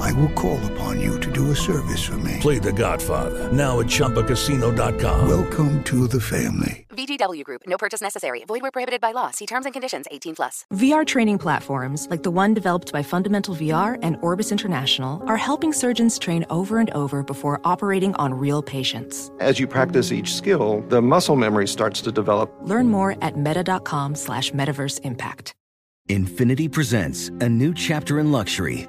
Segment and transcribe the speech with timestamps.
[0.00, 2.38] I will call upon you to do a service for me.
[2.40, 5.28] Play The Godfather now at ChumbaCasino.com.
[5.28, 6.86] Welcome to the family.
[6.90, 7.62] VGW Group.
[7.66, 8.44] No purchase necessary.
[8.46, 9.30] Void where prohibited by law.
[9.30, 10.06] See terms and conditions.
[10.10, 10.64] 18 plus.
[10.74, 15.72] VR training platforms, like the one developed by Fundamental VR and Orbis International, are helping
[15.72, 19.30] surgeons train over and over before operating on real patients.
[19.40, 22.52] As you practice each skill, the muscle memory starts to develop.
[22.62, 25.54] Learn more at meta.com slash metaverse impact.
[26.08, 28.88] Infiniti presents a new chapter in luxury,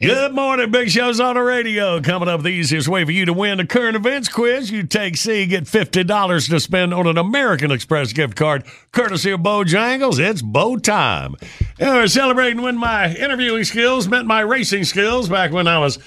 [0.00, 2.00] Good morning, Big Show's on the radio.
[2.00, 4.70] Coming up, the easiest way for you to win a current events quiz.
[4.70, 9.40] You take C, get $50 to spend on an American Express gift card, courtesy of
[9.40, 10.20] Bojangles.
[10.20, 11.34] It's Bo time.
[11.80, 15.98] And we're celebrating when my interviewing skills met my racing skills back when I was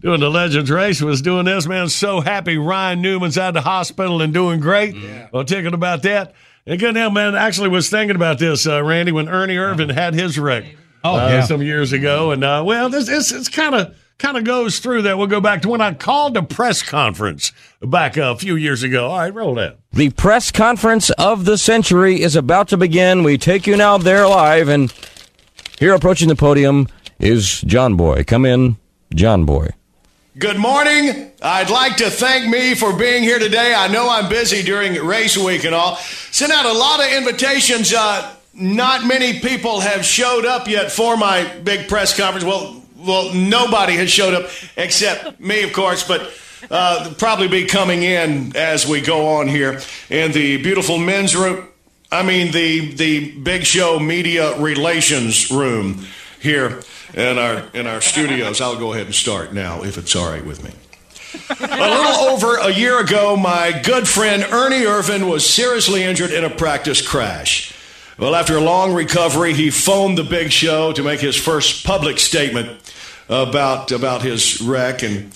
[0.00, 1.02] doing the Legends race.
[1.02, 1.88] Was doing this, man.
[1.88, 4.94] So happy Ryan Newman's out of the hospital and doing great.
[4.94, 5.28] Yeah.
[5.32, 6.34] Well, thinking about that.
[6.66, 7.34] And good now, man.
[7.34, 11.28] Actually, was thinking about this, uh, Randy, when Ernie Irvan had his wreck Oh, uh,
[11.28, 11.44] yeah.
[11.44, 15.02] some years ago, and uh, well, this it's, it's kind of kind of goes through
[15.02, 15.16] that.
[15.16, 19.08] We'll go back to when I called a press conference back a few years ago.
[19.08, 19.78] All right, roll that.
[19.92, 23.22] The press conference of the century is about to begin.
[23.22, 24.92] We take you now there live, and
[25.78, 26.86] here approaching the podium
[27.18, 28.24] is John Boy.
[28.24, 28.76] Come in,
[29.14, 29.70] John Boy.
[30.38, 31.32] Good morning.
[31.42, 33.74] I'd like to thank me for being here today.
[33.76, 35.96] I know I'm busy during race week and all.
[35.96, 37.92] Sent out a lot of invitations.
[37.92, 42.44] Uh, not many people have showed up yet for my big press conference.
[42.44, 46.30] Well, well, nobody has showed up except me, of course, but
[46.70, 49.80] uh, probably be coming in as we go on here
[50.10, 51.66] in the beautiful men's room.
[52.12, 56.06] I mean, the the Big Show Media Relations room
[56.40, 56.82] here
[57.14, 58.60] in our in our studios.
[58.60, 60.72] I'll go ahead and start now, if it's all right with me.
[61.60, 66.44] a little over a year ago, my good friend Ernie Irvan was seriously injured in
[66.44, 67.72] a practice crash.
[68.20, 72.18] Well, after a long recovery, he phoned the big show to make his first public
[72.18, 72.78] statement
[73.30, 75.32] about about his wreck, and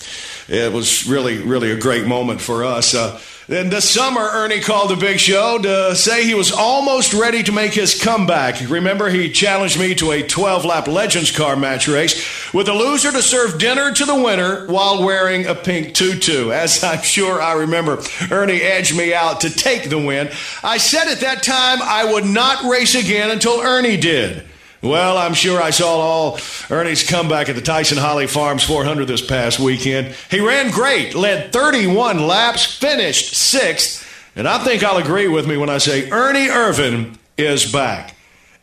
[0.47, 2.93] it was really, really a great moment for us.
[2.93, 7.43] Uh, then this summer, Ernie called the big show to say he was almost ready
[7.43, 8.59] to make his comeback.
[8.69, 13.11] Remember, he challenged me to a 12 lap Legends car match race with the loser
[13.11, 16.51] to serve dinner to the winner while wearing a pink tutu.
[16.51, 18.01] As I'm sure I remember,
[18.31, 20.31] Ernie edged me out to take the win.
[20.63, 24.43] I said at that time I would not race again until Ernie did.
[24.85, 29.25] Well, I'm sure I saw all Ernie's comeback at the Tyson Holly Farms 400 this
[29.25, 30.15] past weekend.
[30.29, 35.57] He ran great, led 31 laps, finished sixth, and I think I'll agree with me
[35.57, 38.13] when I say Ernie Irvan is back.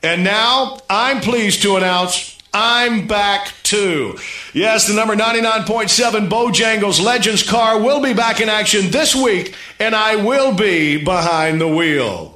[0.01, 4.17] And now I'm pleased to announce I'm back too.
[4.55, 9.93] Yes, the number 99.7 Bojangles Legends car will be back in action this week, and
[9.93, 12.32] I will be behind the wheel.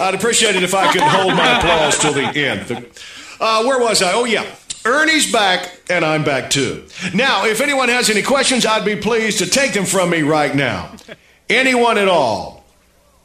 [0.00, 2.86] I'd appreciate it if I could hold my applause till the end.
[3.40, 4.12] Uh, where was I?
[4.12, 4.44] Oh, yeah.
[4.84, 6.84] Ernie's back, and I'm back too.
[7.14, 10.54] Now, if anyone has any questions, I'd be pleased to take them from me right
[10.54, 10.94] now.
[11.48, 12.64] Anyone at all?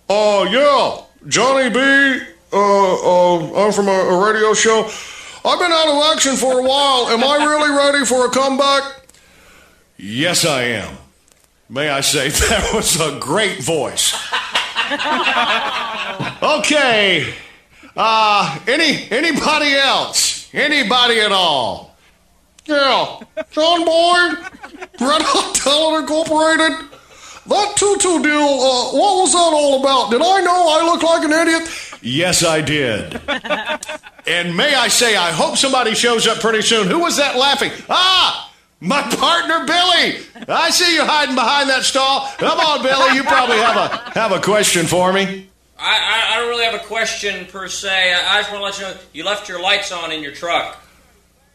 [0.08, 1.04] Oh, yeah.
[1.28, 2.22] Johnny B.
[2.54, 4.90] Uh, uh, I'm from a, a radio show.
[5.44, 7.08] I've been out of action for a while.
[7.10, 9.02] Am I really ready for a comeback?
[9.98, 10.98] Yes, I am.
[11.70, 14.14] May I say, that was a great voice.
[16.56, 17.34] okay.
[17.96, 20.54] Uh, any anybody else?
[20.54, 21.96] Anybody at all?
[22.66, 23.20] Yeah.
[23.52, 24.34] John Boy,
[25.00, 26.90] Red Hot Talent Incorporated.
[27.48, 30.12] That tutu deal, uh, what was that all about?
[30.12, 31.98] Did I know I look like an idiot?
[32.02, 33.22] Yes, I did.
[34.28, 36.88] and may I say, I hope somebody shows up pretty soon.
[36.88, 37.72] Who was that laughing?
[37.90, 38.52] Ah!
[38.80, 40.20] My partner Billy.
[40.48, 42.30] I see you hiding behind that stall.
[42.38, 43.16] Come on, Billy.
[43.16, 45.50] You probably have a have a question for me.
[45.80, 48.14] I, I, I don't really have a question per se.
[48.14, 50.32] I, I just want to let you know you left your lights on in your
[50.32, 50.82] truck.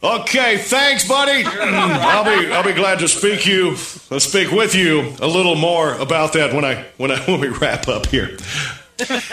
[0.03, 1.45] Okay, thanks, buddy.
[1.47, 3.77] I'll be I'll be glad to speak you
[4.11, 7.49] Let's speak with you a little more about that when I when I when we
[7.49, 8.37] wrap up here.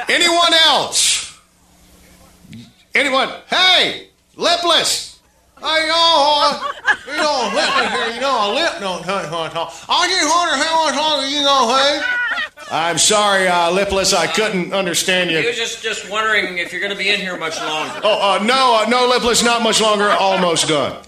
[0.07, 1.38] Anyone else?
[2.95, 3.30] anyone?
[3.47, 5.08] Hey, lipless.
[5.61, 6.56] Hey, y'all,
[7.06, 9.69] you know, lipless here, you know, a lip don't touch my tongue.
[9.89, 12.01] I just wonder how much longer you gonna hey?
[12.71, 14.13] I'm sorry, uh, lipless.
[14.13, 15.39] I couldn't understand you.
[15.39, 18.00] He was just, just wondering if you're going to be in here much longer.
[18.03, 19.44] Oh, uh, no, uh, no, lipless.
[19.44, 20.09] Not much longer.
[20.11, 21.01] Almost done.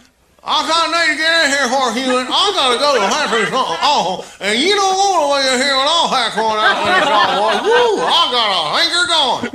[0.43, 2.25] I kind of need to get in here, Horse Hewitt.
[2.25, 3.77] I gotta go to Happy something.
[3.85, 6.97] Oh, and you don't want to wait in here with all heck going out when
[6.97, 7.53] it's all boy.
[7.69, 8.01] Woo!
[8.01, 9.51] I got a hanker going.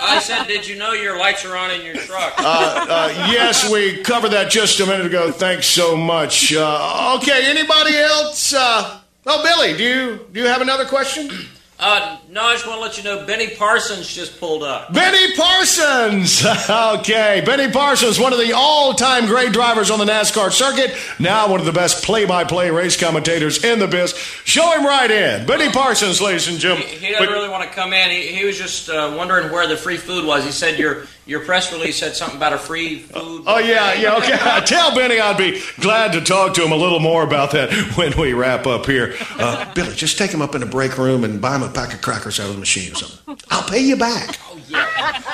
[0.00, 2.32] I said, did you know your lights are on in your truck?
[2.38, 5.30] Uh, uh, yes, we covered that just a minute ago.
[5.30, 6.54] Thanks so much.
[6.54, 8.54] Uh, okay, anybody else?
[8.54, 11.30] Uh, oh, Billy, do you do you have another question?
[11.78, 14.90] Uh, no, I just want to let you know Benny Parsons just pulled up.
[14.90, 16.42] Benny Parsons.
[16.70, 20.96] okay, Benny Parsons, one of the all-time great drivers on the NASCAR circuit.
[21.20, 24.14] Now one of the best play-by-play race commentators in the biz.
[24.44, 26.88] Show him right in, Benny Parsons, ladies and gentlemen.
[26.88, 28.10] He doesn't really want to come in.
[28.10, 30.42] He, he was just uh, wondering where the free food was.
[30.42, 33.44] He said your your press release said something about a free food.
[33.46, 34.16] Oh yeah, yeah.
[34.16, 34.36] Okay,
[34.66, 38.18] tell Benny I'd be glad to talk to him a little more about that when
[38.18, 39.14] we wrap up here.
[39.38, 41.92] Uh, Billy, just take him up in the break room and buy him a pack
[41.94, 43.38] of crackers out of the machine or something.
[43.50, 44.38] I'll pay you back.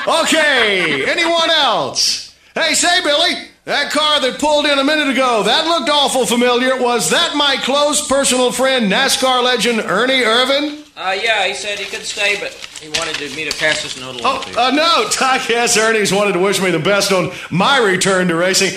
[0.07, 2.35] Okay, anyone else?
[2.55, 6.81] Hey, say, Billy, that car that pulled in a minute ago, that looked awful familiar.
[6.81, 10.83] Was that my close personal friend, NASCAR legend Ernie Irvan?
[10.97, 14.01] Uh, yeah, he said he could stay, but he wanted to me to pass this
[14.01, 14.59] note along Oh, you.
[14.59, 18.35] Uh, no, I guess Ernie's wanted to wish me the best on my return to
[18.35, 18.73] racing.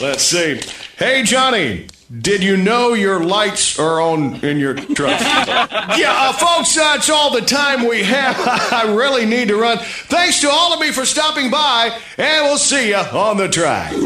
[0.00, 0.60] Let's see.
[0.98, 1.88] Hey, Johnny,
[2.20, 5.20] did you know your lights are on in your truck?
[5.20, 8.36] yeah, uh, folks, that's all the time we have.
[8.72, 9.78] I really need to run.
[9.78, 13.92] Thanks to all of you for stopping by, and we'll see you on the track.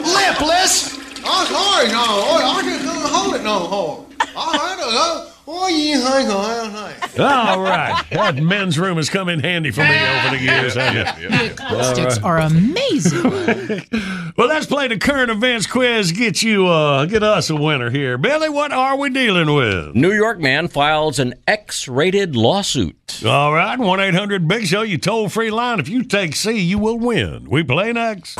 [0.00, 0.98] Lipless!
[1.22, 2.02] I'm sorry, no.
[2.02, 4.06] I just couldn't hold it no more.
[4.34, 5.60] I had to go.
[5.60, 7.20] What do you think I think?
[7.20, 8.04] All right.
[8.10, 11.18] That men's room has come in handy for me over the years, hasn't
[11.60, 11.94] it?
[11.96, 13.82] Sticks are amazing.
[14.36, 16.12] Well, let's play the current events quiz.
[16.12, 18.16] Get you, uh, get us a winner here.
[18.16, 19.94] Billy, what are we dealing with?
[19.94, 23.22] New York man files an X-rated lawsuit.
[23.26, 25.78] All right, 1 800 Big Show, you toll free line.
[25.78, 27.50] If you take C, you will win.
[27.50, 28.38] We play next.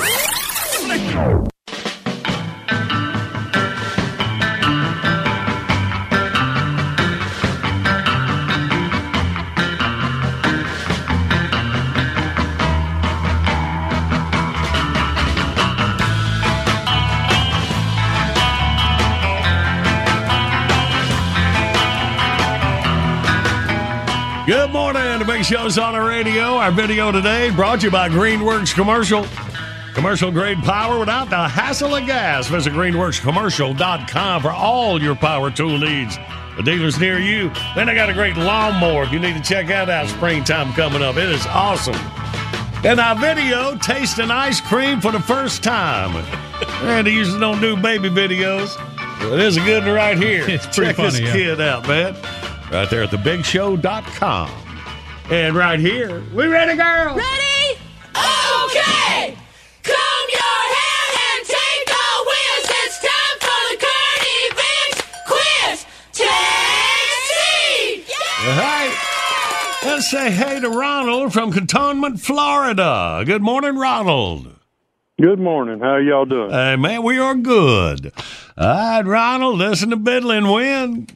[24.71, 25.19] Good morning.
[25.19, 26.55] The Big Show's on the radio.
[26.55, 29.27] Our video today brought to you by Greenworks Commercial.
[29.95, 32.47] Commercial grade power without the hassle of gas.
[32.47, 36.17] Visit greenworkscommercial.com for all your power tool needs.
[36.57, 37.51] The dealers near you.
[37.75, 40.09] Then I got a great lawnmower if you need to check that out.
[40.09, 41.17] Springtime coming up.
[41.17, 41.97] It is awesome.
[42.85, 46.15] And our video, tasting ice cream for the first time.
[46.85, 48.77] Randy usually don't do baby videos.
[49.19, 50.49] But it is a good one right here.
[50.49, 51.33] It's pretty Check this yeah.
[51.33, 52.15] kid out, man.
[52.71, 54.51] Right there at thebigshow.com.
[55.29, 57.17] And right here, we ready, girl?
[57.17, 57.79] Ready?
[58.15, 59.37] Okay!
[59.83, 62.71] Comb your hair and take a whiz.
[62.85, 65.87] It's time for the current events quiz.
[66.13, 68.15] Take C!
[68.47, 68.97] All right.
[69.85, 73.25] Let's say hey to Ronald from Cantonment, Florida.
[73.27, 74.55] Good morning, Ronald.
[75.21, 75.81] Good morning.
[75.81, 76.51] How y'all doing?
[76.51, 78.13] Hey, man, we are good.
[78.57, 81.09] All right, Ronald, listen to Bidley and win.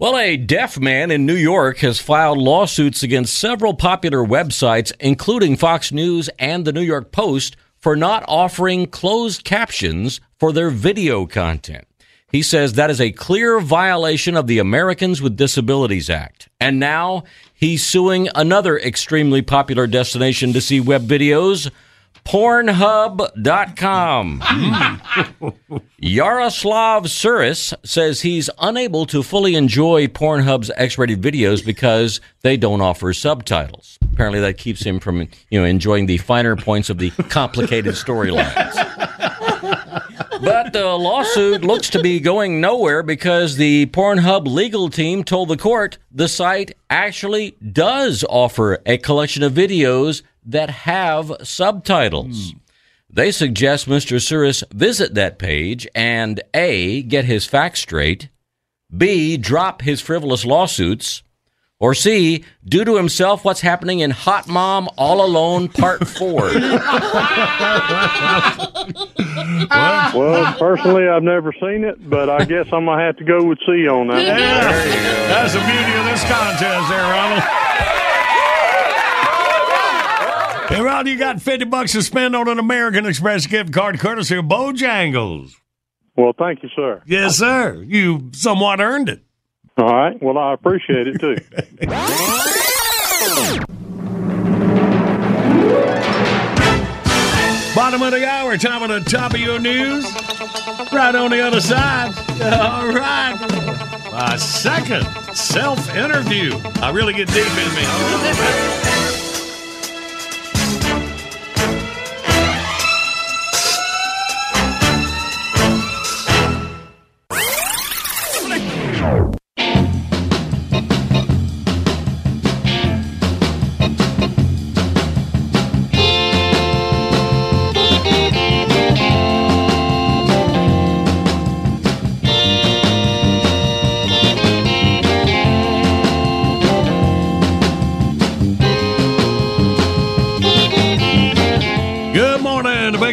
[0.00, 5.58] Well, a deaf man in New York has filed lawsuits against several popular websites, including
[5.58, 11.26] Fox News and the New York Post, for not offering closed captions for their video
[11.26, 11.86] content.
[12.32, 16.48] He says that is a clear violation of the Americans with Disabilities Act.
[16.58, 21.70] And now he's suing another extremely popular destination to see web videos,
[22.24, 24.40] Pornhub.com.
[24.42, 25.46] Hmm.
[25.98, 33.12] Yaroslav Suris says he's unable to fully enjoy Pornhub's X-rated videos because they don't offer
[33.12, 33.98] subtitles.
[34.12, 38.76] Apparently, that keeps him from you know enjoying the finer points of the complicated storylines.
[40.42, 45.56] But the lawsuit looks to be going nowhere because the Pornhub legal team told the
[45.58, 52.52] court the site actually does offer a collection of videos that have subtitles.
[52.52, 52.58] Hmm.
[53.12, 54.16] They suggest Mr.
[54.18, 58.28] Suris visit that page and A, get his facts straight,
[58.96, 61.22] B, drop his frivolous lawsuits,
[61.80, 66.52] or C, do to himself what's happening in Hot Mom All Alone Part 4.
[70.14, 73.58] Well, personally, I've never seen it, but I guess I'm gonna have to go with
[73.66, 74.22] C on that.
[75.28, 77.42] That's the beauty of this contest there, Ronald.
[80.70, 84.36] And Ron, you got 50 bucks to spend on an American Express gift card courtesy
[84.36, 85.54] of Bojangles.
[86.16, 87.02] Well, thank you, sir.
[87.06, 87.82] Yes, sir.
[87.86, 89.22] You somewhat earned it.
[89.76, 90.20] All right.
[90.22, 91.36] Well, I appreciate it too.
[97.74, 100.04] Bottom of the hour, time on the top of your news.
[100.92, 102.12] Right on the other side.
[102.42, 103.36] All right.
[104.12, 106.52] My second self interview.
[106.82, 109.29] I really get deep in me.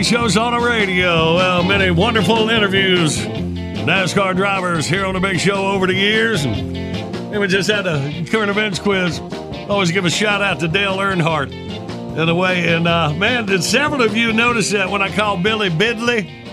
[0.08, 1.36] Show's on the radio.
[1.36, 3.18] Well, many wonderful interviews.
[3.18, 6.46] NASCAR drivers here on the big show over the years.
[6.46, 9.20] And we just had a current events quiz.
[9.68, 11.52] Always give a shout out to Dale Earnhardt.
[11.52, 15.44] In the way, and uh, man, did several of you notice that when I called
[15.44, 16.47] Billy Bidley?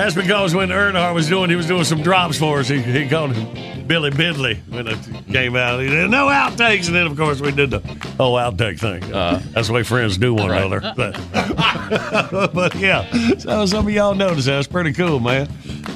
[0.00, 2.68] That's because when Earnhardt was doing, he was doing some drops for us.
[2.68, 4.98] He, he called him Billy Bidley when it
[5.30, 5.78] came out.
[5.80, 7.80] He did no outtakes, and then of course we did the
[8.16, 9.12] whole outtake thing.
[9.12, 9.40] Uh-huh.
[9.52, 10.62] That's the way friends do one Right.
[10.64, 10.80] another.
[10.96, 11.20] But,
[12.54, 14.60] but yeah, so some of y'all noticed that.
[14.60, 15.48] It's pretty cool, man.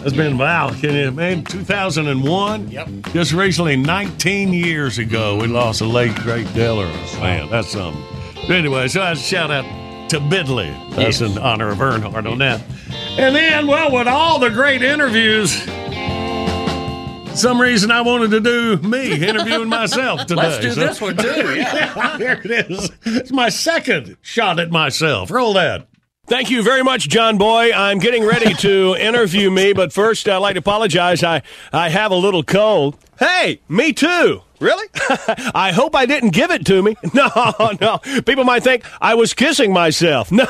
[0.04, 1.42] It's been wow, can you, man?
[1.44, 2.70] 2001.
[2.70, 2.88] Yep.
[3.14, 7.20] Just recently, 19 years ago, we lost the late great Earnhardt.
[7.20, 8.02] Man, that's something.
[8.50, 9.64] Anyway, so I shout out
[10.10, 10.94] to Bidley.
[10.94, 12.60] That's in honor of Earnhardt on that.
[13.16, 15.52] And then, well, with all the great interviews,
[17.38, 20.42] some reason I wanted to do me interviewing myself today.
[20.42, 21.54] Let's do So- this one too.
[21.54, 22.18] Yeah.
[22.18, 22.90] Here it is.
[23.04, 25.30] It's my second shot at myself.
[25.30, 25.86] Roll that.
[26.26, 27.70] Thank you very much, John Boy.
[27.72, 31.22] I'm getting ready to interview me, but first I'd like to apologize.
[31.22, 31.42] I,
[31.72, 32.96] I have a little cold.
[33.18, 34.40] Hey, me too.
[34.64, 34.86] Really?
[35.54, 36.96] I hope I didn't give it to me.
[37.14, 37.98] No, no.
[38.22, 40.32] People might think I was kissing myself.
[40.44, 40.46] No.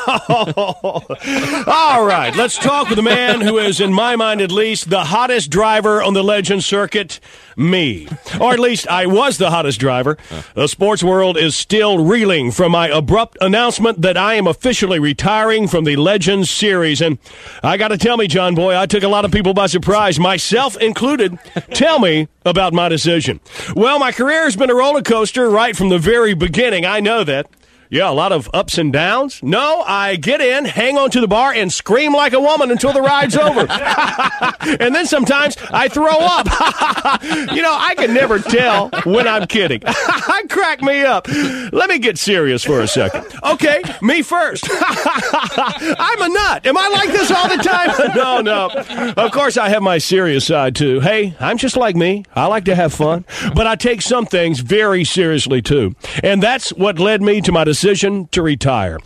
[1.66, 5.04] All right, let's talk with the man who is, in my mind at least, the
[5.04, 7.18] hottest driver on the legend circuit,
[7.56, 8.08] me.
[8.40, 10.16] Or at least I was the hottest driver.
[10.30, 10.42] Uh.
[10.54, 15.68] The sports world is still reeling from my abrupt announcement that I am officially retiring
[15.68, 17.00] from the Legends series.
[17.00, 17.18] And
[17.62, 20.18] I got to tell me, John Boy, I took a lot of people by surprise,
[20.18, 21.38] myself included.
[21.72, 23.40] Tell me about my decision.
[23.74, 26.84] Well, my career has been a roller coaster right from the very beginning.
[26.84, 27.46] I know that.
[27.94, 29.40] Yeah, a lot of ups and downs.
[29.40, 32.92] No, I get in, hang on to the bar, and scream like a woman until
[32.92, 33.60] the ride's over.
[34.80, 36.46] and then sometimes I throw up.
[37.54, 39.80] you know, I can never tell when I'm kidding.
[40.50, 41.28] Crack me up.
[41.72, 43.26] Let me get serious for a second.
[43.44, 44.66] Okay, me first.
[44.68, 46.66] I'm a nut.
[46.66, 48.14] Am I like this all the time?
[48.16, 49.14] no, no.
[49.16, 50.98] Of course, I have my serious side too.
[50.98, 52.24] Hey, I'm just like me.
[52.34, 53.24] I like to have fun,
[53.54, 55.94] but I take some things very seriously too.
[56.24, 58.98] And that's what led me to my decision to retire.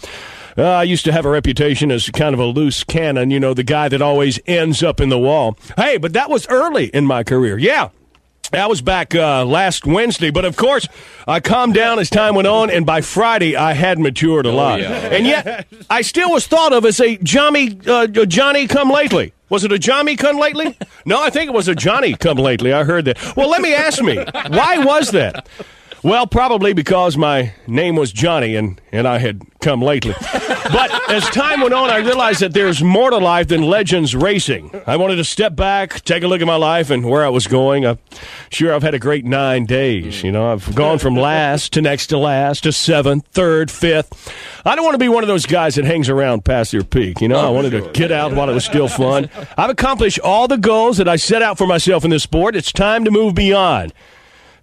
[0.56, 3.54] Uh, I used to have a reputation as kind of a loose cannon, you know,
[3.54, 5.56] the guy that always ends up in the wall.
[5.76, 7.58] Hey, but that was early in my career.
[7.58, 7.90] Yeah.
[8.50, 10.88] That was back uh, last Wednesday, but of course,
[11.26, 14.80] I calmed down as time went on, and by Friday, I had matured a lot.
[14.80, 14.88] yeah.
[14.90, 19.35] And yet, I still was thought of as a Johnny, uh, Johnny come lately.
[19.50, 20.76] Was it a Johnny come lately?
[21.04, 22.73] No, I think it was a Johnny come lately.
[22.73, 23.37] I heard that.
[23.37, 25.47] Well, let me ask me, why was that?
[26.02, 30.14] Well, probably because my name was Johnny and, and I had come lately.
[30.71, 34.71] But as time went on, I realized that there's more to life than legends racing.
[34.87, 37.47] I wanted to step back, take a look at my life and where I was
[37.47, 37.87] going.
[37.87, 37.99] I'm
[38.50, 40.23] sure I've had a great nine days.
[40.23, 44.31] You know, I've gone from last to next to last to seventh, third, fifth.
[44.67, 47.23] I don't want to be one of those guys that hangs around past their peak.
[47.23, 49.31] You know, I oh, wanted to get out while it was still fun.
[49.57, 52.57] I've accomplished all the goals that I set out for myself in this sport.
[52.57, 53.95] It's time to move beyond.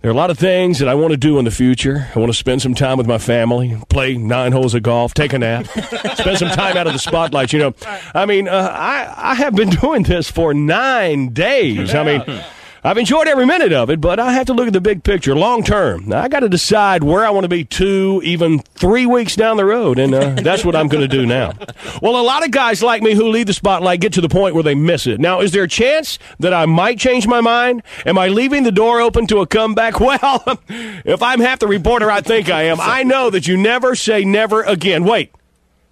[0.01, 2.07] There are a lot of things that I want to do in the future.
[2.15, 5.33] I want to spend some time with my family, play nine holes of golf, take
[5.33, 5.65] a nap,
[6.15, 7.51] spend some time out of the spotlight.
[7.53, 7.73] You know,
[8.13, 11.95] I mean, uh, I I have been doing this for nine days.
[11.95, 12.41] I mean.
[12.85, 15.35] I've enjoyed every minute of it, but I have to look at the big picture,
[15.35, 16.13] long term.
[16.13, 19.65] I got to decide where I want to be two, even three weeks down the
[19.65, 21.53] road, and uh, that's what I'm going to do now.
[21.99, 24.53] Well, a lot of guys like me who leave the spotlight get to the point
[24.53, 25.19] where they miss it.
[25.19, 27.81] Now, is there a chance that I might change my mind?
[28.05, 29.95] Am I leaving the door open to a comeback?
[30.05, 33.95] Well, if I'm half the reporter I think I am, I know that you never
[33.95, 35.03] say never again.
[35.03, 35.31] Wait.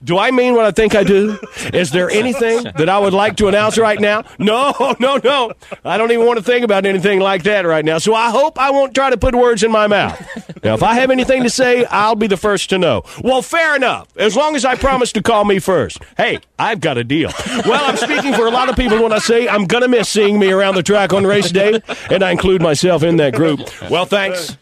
[0.03, 1.39] Do I mean what I think I do?
[1.73, 4.23] Is there anything that I would like to announce right now?
[4.37, 5.53] No, no, no.
[5.85, 7.97] I don't even want to think about anything like that right now.
[7.99, 10.19] So I hope I won't try to put words in my mouth.
[10.63, 13.03] Now, if I have anything to say, I'll be the first to know.
[13.23, 14.07] Well, fair enough.
[14.17, 15.99] As long as I promise to call me first.
[16.17, 17.31] Hey, I've got a deal.
[17.65, 20.09] Well, I'm speaking for a lot of people when I say I'm going to miss
[20.09, 23.59] seeing me around the track on race day, and I include myself in that group.
[23.89, 24.57] Well, thanks.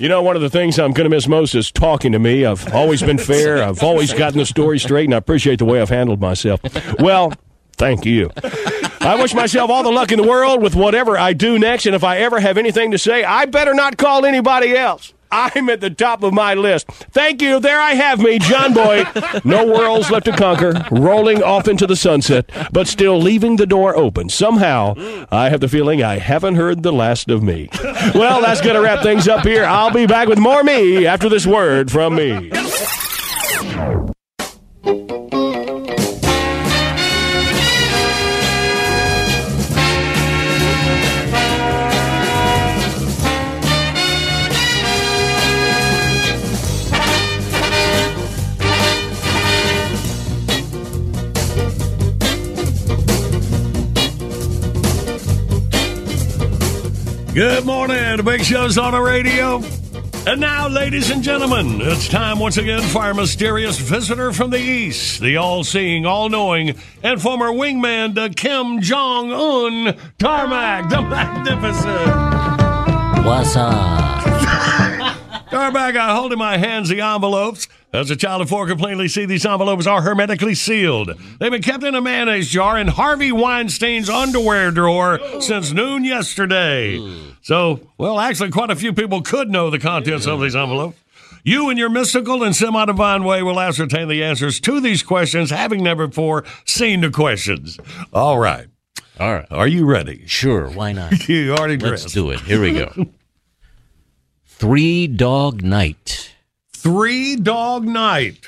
[0.00, 2.46] You know, one of the things I'm going to miss most is talking to me.
[2.46, 3.62] I've always been fair.
[3.62, 6.62] I've always gotten the story straight, and I appreciate the way I've handled myself.
[6.98, 7.34] Well,
[7.76, 8.30] thank you.
[9.02, 11.94] I wish myself all the luck in the world with whatever I do next, and
[11.94, 15.12] if I ever have anything to say, I better not call anybody else.
[15.32, 16.86] I'm at the top of my list.
[16.88, 17.60] Thank you.
[17.60, 19.04] There I have me, John Boy.
[19.44, 23.96] No worlds left to conquer, rolling off into the sunset, but still leaving the door
[23.96, 24.28] open.
[24.28, 24.94] Somehow,
[25.30, 27.68] I have the feeling I haven't heard the last of me.
[28.14, 29.64] Well, that's going to wrap things up here.
[29.64, 32.50] I'll be back with more me after this word from me.
[57.34, 58.16] Good morning.
[58.16, 59.62] The big show's on the radio.
[60.26, 64.58] And now, ladies and gentlemen, it's time once again for our mysterious visitor from the
[64.58, 71.02] East, the all seeing, all knowing, and former wingman to Kim Jong un, Tarmac the
[71.02, 72.08] Magnificent.
[73.24, 74.24] What's up?
[75.50, 77.68] Tarmac, I hold in my hands the envelopes.
[77.92, 81.10] As a child of four can plainly see, these envelopes are hermetically sealed.
[81.40, 87.00] They've been kept in a mayonnaise jar in Harvey Weinstein's underwear drawer since noon yesterday.
[87.42, 90.98] So, well, actually, quite a few people could know the contents of these envelopes.
[91.42, 95.50] You, in your mystical and semi divine way, will ascertain the answers to these questions,
[95.50, 97.78] having never before seen the questions.
[98.12, 98.68] All right.
[99.18, 99.46] All right.
[99.50, 100.26] Are you ready?
[100.26, 101.28] Sure, why not?
[101.28, 102.40] you already Let's do it.
[102.40, 102.92] Here we go.
[104.46, 106.34] Three Dog Night.
[106.82, 108.38] Three Dog Night.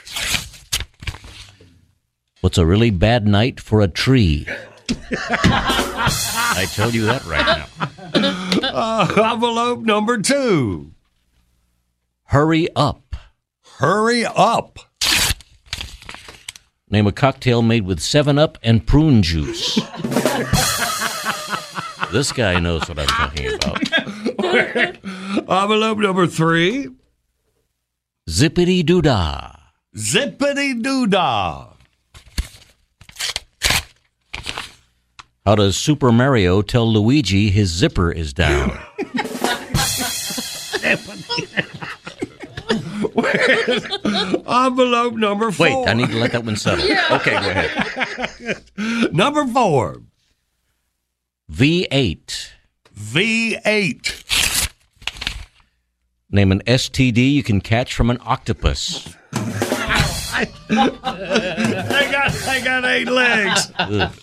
[2.40, 4.46] What's a really bad night for a tree?
[5.28, 7.66] I told you that right now.
[8.72, 10.92] Uh, envelope number two.
[12.24, 13.16] Hurry up.
[13.76, 14.78] Hurry up.
[16.88, 19.74] Name a cocktail made with 7 Up and prune juice.
[22.10, 23.78] this guy knows what I'm talking about.
[25.62, 26.88] Envelope number three.
[28.28, 29.50] Zippity doo dah.
[29.96, 31.68] Zippity doo dah.
[35.44, 38.78] How does Super Mario tell Luigi his zipper is down?
[44.46, 45.66] Envelope number four.
[45.66, 46.84] Wait, I need to let that one settle.
[47.16, 48.62] Okay, go ahead.
[49.12, 50.02] Number four.
[51.50, 52.50] V8.
[52.96, 54.41] V8.
[56.34, 59.14] Name an STD you can catch from an octopus.
[59.34, 60.48] I
[62.10, 63.70] got, I got eight legs.
[63.78, 64.14] Ugh.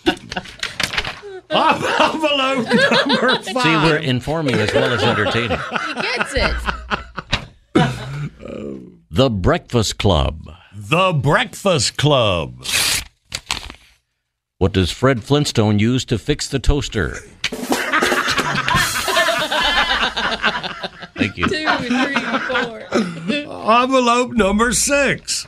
[1.51, 2.67] Envelope
[3.07, 3.63] number five.
[3.63, 5.59] See, we're informing as well as entertaining.
[5.85, 6.55] He gets it.
[9.11, 10.49] The Breakfast Club.
[10.73, 12.65] The Breakfast Club.
[14.57, 17.17] What does Fred Flintstone use to fix the toaster?
[21.19, 21.45] Thank you.
[21.47, 22.15] Two, three,
[22.47, 23.81] four.
[23.81, 25.47] Envelope number six.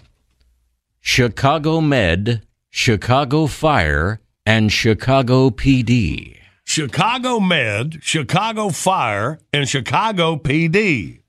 [1.00, 6.38] Chicago Med, Chicago Fire, and Chicago PD.
[6.66, 11.22] Chicago Med, Chicago Fire, and Chicago PD.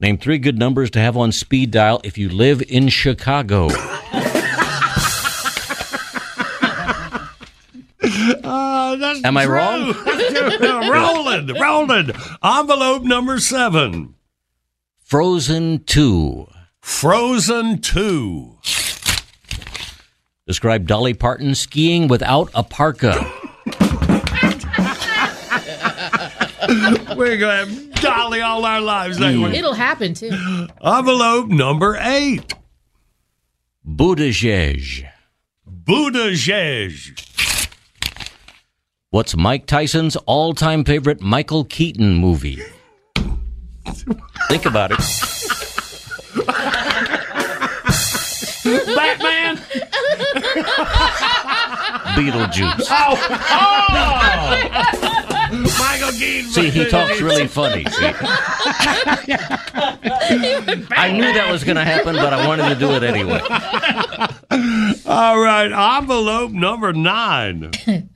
[0.00, 3.68] Name three good numbers to have on speed dial if you live in Chicago.
[8.56, 9.92] Uh, that's Am I wrong?
[10.90, 12.10] rolling, rolling.
[12.42, 14.14] Envelope number seven.
[15.04, 16.46] Frozen 2.
[16.80, 18.58] Frozen 2.
[20.46, 23.12] Describe Dolly Parton skiing without a parka.
[27.16, 29.56] We're going to have Dolly all our lives, ain't we?
[29.56, 30.30] It'll happen too.
[30.82, 32.54] Envelope number eight.
[33.86, 35.08] Buttigieg.
[35.84, 37.22] Buttigieg.
[39.16, 42.62] What's Mike Tyson's all-time favorite Michael Keaton movie?
[44.48, 44.98] Think about it.
[48.94, 49.56] Batman.
[52.14, 52.88] Beetlejuice.
[52.90, 53.16] Oh,
[53.48, 54.56] oh!
[55.78, 56.50] Michael Keaton.
[56.50, 57.86] See, he talks really funny.
[57.86, 58.12] See?
[60.94, 63.40] I knew that was going to happen, but I wanted to do it anyway.
[65.06, 67.72] All right, envelope number nine.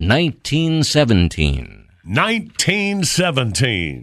[0.00, 1.86] 1917.
[2.04, 4.02] 1917.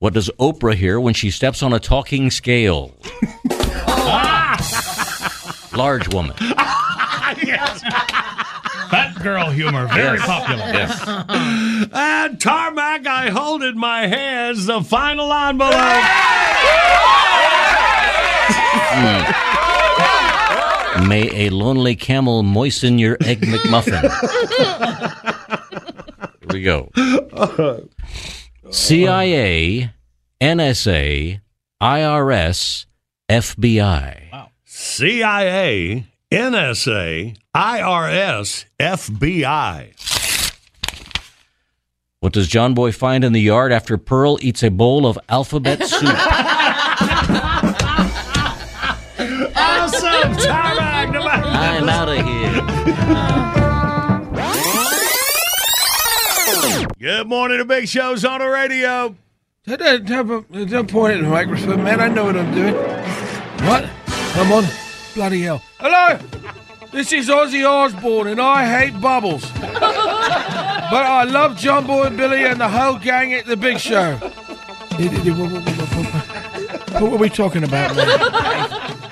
[0.00, 2.96] What does Oprah hear when she steps on a talking scale?
[5.72, 6.34] Large woman.
[6.40, 7.80] yes.
[8.90, 10.26] Fat girl humor, very Yes.
[10.26, 10.64] popular.
[10.66, 11.00] Yes.
[11.92, 15.72] And tarmac, I hold in my hands the final envelope.
[18.94, 19.71] Hmm.
[21.00, 24.02] May a lonely camel moisten your egg McMuffin.
[26.40, 26.90] Here we go.
[28.70, 29.90] CIA,
[30.40, 31.40] NSA,
[31.82, 32.86] IRS,
[33.28, 34.32] FBI.
[34.32, 34.50] Wow.
[34.64, 39.92] CIA, NSA, IRS, FBI.
[42.20, 45.84] What does John Boy find in the yard after Pearl eats a bowl of alphabet
[45.84, 46.02] soup?
[50.22, 51.14] Awesome, tarmac.
[51.16, 52.52] I'm out of here.
[57.00, 59.16] Good morning to Big Show's on the radio.
[59.66, 62.00] Don't, don't, don't point at the microphone, man.
[62.00, 62.74] I know what I'm doing.
[63.66, 63.90] What?
[64.06, 64.64] Come on.
[65.14, 65.60] Bloody hell.
[65.80, 66.20] Hello!
[66.92, 69.50] This is Ozzy Osbourne, and I hate bubbles.
[69.50, 74.14] but I love John Boy and Billy and the whole gang at the Big Show.
[77.00, 79.11] What were we talking about, man?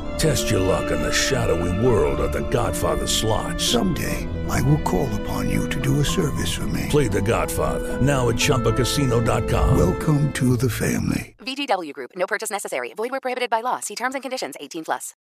[0.21, 3.59] Test your luck in the shadowy world of The Godfather slot.
[3.59, 6.85] Someday, I will call upon you to do a service for me.
[6.89, 9.75] Play The Godfather now at ChumbaCasino.com.
[9.75, 11.35] Welcome to the family.
[11.39, 12.11] VGW Group.
[12.15, 12.93] No purchase necessary.
[12.93, 13.79] Void where prohibited by law.
[13.79, 14.53] See terms and conditions.
[14.59, 15.15] 18 plus.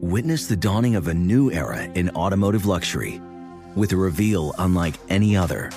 [0.00, 3.20] Witness the dawning of a new era in automotive luxury
[3.76, 5.70] with a reveal unlike any other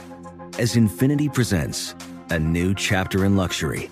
[0.58, 1.94] as Infiniti presents
[2.32, 3.92] a new chapter in luxury,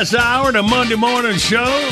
[0.00, 1.90] Last hour, the Monday morning show.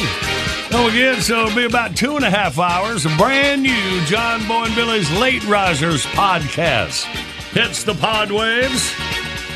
[0.70, 3.04] Don't so it'll be about two and a half hours.
[3.04, 7.04] A brand new John Boy and Billy's Late Risers podcast.
[7.52, 8.94] Hits the pod waves.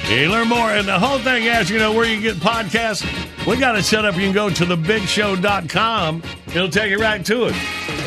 [0.07, 0.71] You learn more.
[0.71, 3.07] And the whole thing as you know, where you get podcasts.
[3.47, 4.17] We got it set up.
[4.17, 6.23] You can go to thebigshow.com.
[6.49, 7.55] It'll take you right to it.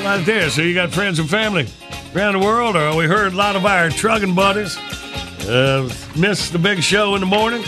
[0.03, 0.51] Right there.
[0.51, 1.67] So you got friends and family
[2.15, 2.75] around the world.
[2.75, 4.77] Or we heard a lot of our trucking buddies
[5.47, 7.63] uh, miss the big show in the morning.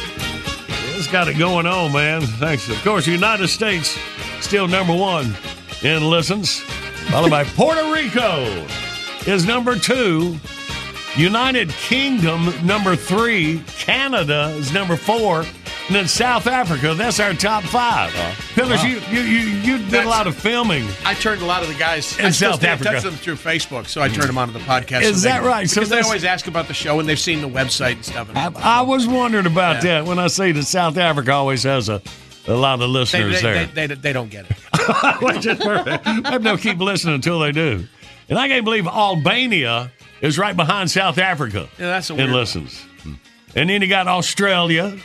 [0.98, 2.22] It's got it going on, oh, man.
[2.22, 2.68] Thanks.
[2.70, 3.96] Of course, United States
[4.42, 5.36] still number one
[5.84, 6.62] in listens.
[7.12, 8.66] Followed by Puerto Rico
[9.28, 10.36] is number two.
[11.16, 13.62] United Kingdom, number three.
[13.78, 15.46] Canada is number four.
[15.88, 18.12] And then South Africa, that's our top five.
[18.56, 18.88] Pillars, Wow.
[18.88, 19.40] you, you, you,
[19.78, 20.86] you did a lot of filming.
[21.06, 22.92] I turned a lot of the guys In I South Africa.
[22.92, 25.04] touch with them through Facebook, so I turned them onto the podcast.
[25.04, 25.70] Is so they that right?
[25.70, 28.30] So Because they always ask about the show and they've seen the website and stuff.
[28.36, 30.02] I, I was wondering about Yeah.
[30.02, 32.02] that when I say that South Africa always has a,
[32.48, 33.66] a lot of they, listeners they, there.
[33.68, 34.58] they, they, they don't get it.
[35.22, 36.06] Which is perfect.
[36.06, 37.88] Maybe they'll keep listening until they do.
[38.28, 41.70] And I can't believe Albania is right behind South Africa.
[41.80, 42.40] Yeah, that's a and weird one.
[42.42, 42.86] listens.
[43.56, 44.98] And then you got Australia.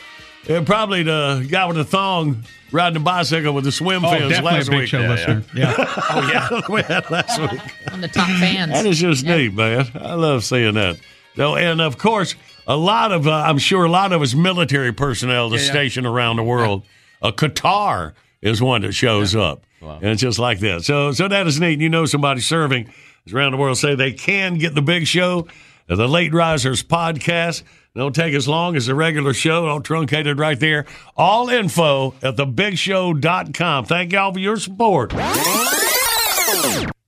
[0.49, 4.29] Uh, probably the guy with the thong riding a bicycle with the swim Oh, fins
[4.29, 4.89] definitely last a Big week.
[4.89, 5.43] Show listener.
[5.55, 5.73] Yeah.
[5.77, 7.61] oh yeah, we had last week.
[7.93, 8.71] On the top fans.
[8.71, 9.85] That is just neat, man.
[9.95, 10.99] I love seeing that.
[11.35, 12.35] So, and of course,
[12.67, 15.73] a lot of uh, I'm sure a lot of us military personnel that's Yeah, yeah.
[15.73, 16.83] stationed around the world.
[17.21, 20.83] Uh, Qatar is one that shows up, and it's just like that.
[20.83, 21.79] So, so that is neat.
[21.79, 22.91] You know, somebody serving
[23.33, 25.47] around the world say they can get the big show,
[25.89, 27.63] uh, the Late Risers podcast.
[27.95, 29.67] It don't take as long as the regular show.
[29.67, 30.87] All truncated right there.
[31.15, 33.85] All info at thebigshow.com.
[33.85, 35.13] Thank y'all for your support.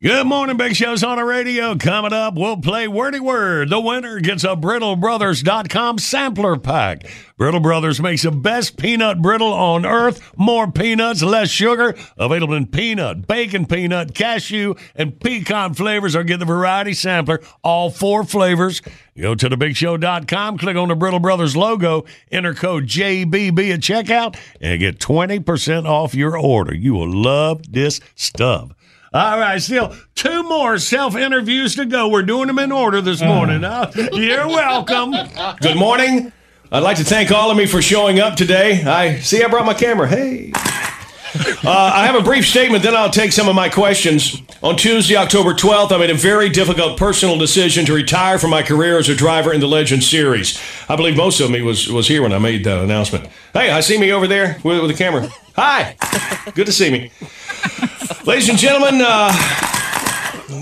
[0.05, 1.75] Good morning, Big Show's on the radio.
[1.75, 3.69] Coming up, we'll play Wordy Word.
[3.69, 7.07] The winner gets a BrittleBrothers.com sampler pack.
[7.37, 10.21] Brittle Brothers makes the best peanut brittle on earth.
[10.37, 11.95] More peanuts, less sugar.
[12.19, 16.15] Available in peanut, bacon peanut, cashew, and pecan flavors.
[16.15, 18.83] Or get the variety sampler, all four flavors.
[19.17, 24.79] Go to thebigshow.com, click on the Brittle Brothers logo, enter code JBB at checkout, and
[24.79, 26.75] get 20% off your order.
[26.75, 28.71] You will love this stuff.
[29.15, 32.09] All right, still two more self interviews to go.
[32.09, 33.63] We're doing them in order this morning.
[33.63, 35.13] Uh, you're welcome.
[35.61, 36.33] Good morning.
[36.69, 38.83] I'd like to thank all of me for showing up today.
[38.83, 40.09] I see I brought my camera.
[40.09, 40.51] Hey.
[40.53, 44.41] Uh, I have a brief statement, then I'll take some of my questions.
[44.61, 48.63] On Tuesday, October 12th, I made a very difficult personal decision to retire from my
[48.63, 50.61] career as a driver in the Legend Series.
[50.89, 53.27] I believe most of me was, was here when I made that announcement.
[53.53, 55.29] Hey, I see me over there with, with the camera.
[55.55, 55.95] Hi.
[56.53, 57.11] Good to see me.
[58.25, 59.31] Ladies and gentlemen, uh,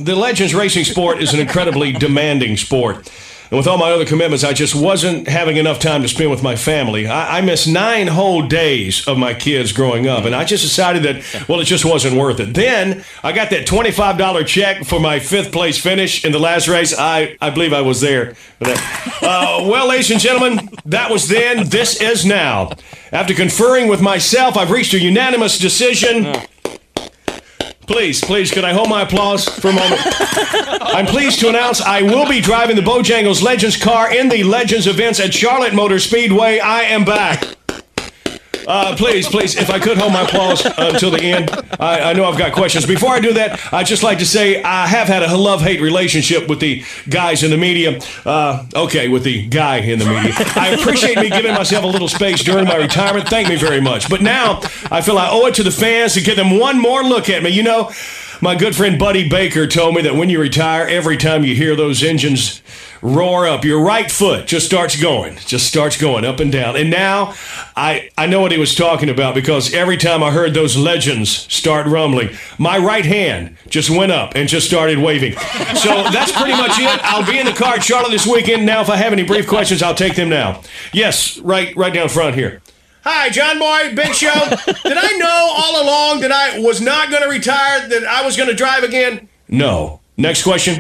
[0.04, 3.10] the Legends racing sport is an incredibly demanding sport.
[3.54, 6.42] And with all my other commitments, I just wasn't having enough time to spend with
[6.42, 7.06] my family.
[7.06, 11.04] I, I missed nine whole days of my kids growing up, and I just decided
[11.04, 12.54] that, well, it just wasn't worth it.
[12.56, 16.98] Then I got that $25 check for my fifth place finish in the last race.
[16.98, 18.34] I, I believe I was there.
[18.60, 21.70] Uh, well, ladies and gentlemen, that was then.
[21.70, 22.72] This is now.
[23.12, 26.26] After conferring with myself, I've reached a unanimous decision.
[27.86, 30.02] Please, please, could I hold my applause for a moment?
[30.82, 34.88] I'm pleased to announce I will be driving the Bojangles Legends car in the Legends
[34.88, 36.60] events at Charlotte Motor Speedway.
[36.60, 37.58] I am back.
[38.68, 41.52] Uh, please, please, if I could hold my applause uh, until the end.
[41.80, 42.86] I, I know I've got questions.
[42.86, 45.82] Before I do that, I'd just like to say I have had a love hate
[45.82, 48.00] relationship with the guys in the media.
[48.26, 50.34] Uh, okay, with the guy in the media.
[50.56, 53.28] I appreciate me giving myself a little space during my retirement.
[53.28, 54.10] Thank me very much.
[54.10, 57.04] But now I feel I owe it to the fans to give them one more
[57.04, 57.50] look at me.
[57.50, 57.92] You know,
[58.44, 61.78] my good friend Buddy Baker told me that when you retire, every time you hear
[61.78, 62.62] those engines
[63.02, 66.76] roar up, your right foot just starts going, just starts going up and down.
[66.76, 67.36] And now
[67.78, 71.30] I, I know what he was talking about because every time I heard those legends
[71.30, 75.38] start rumbling, my right hand just went up and just started waving.
[75.76, 77.00] So that's pretty much it.
[77.04, 78.66] I'll be in the car at Charlotte this weekend.
[78.66, 80.62] Now, if I have any brief questions, I'll take them now.
[80.92, 82.62] Yes, right, right down front here.
[83.06, 84.32] Hi, John Boy, Big Show.
[84.84, 88.38] Did I know all along that I was not going to retire, that I was
[88.38, 89.28] going to drive again?
[89.50, 90.00] No.
[90.16, 90.78] Next question.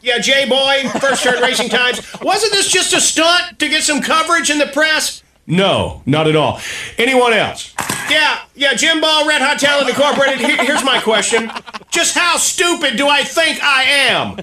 [0.00, 2.00] Yeah, Jay Boy, First Shirt Racing Times.
[2.20, 5.22] Wasn't this just a stunt to get some coverage in the press?
[5.46, 6.60] No, not at all.
[6.98, 7.72] Anyone else?
[8.10, 10.40] Yeah, yeah, Jim Ball, Red Hot Talent Incorporated.
[10.40, 11.50] Here- here's my question.
[11.90, 14.36] Just how stupid do I think I am?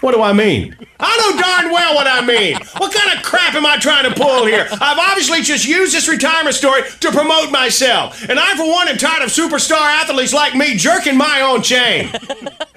[0.00, 0.76] What do I mean?
[1.00, 2.56] I know darn well what I mean.
[2.78, 4.66] What kind of crap am I trying to pull here?
[4.70, 8.22] I've obviously just used this retirement story to promote myself.
[8.28, 12.10] And I, for one, am tired of superstar athletes like me jerking my own chain.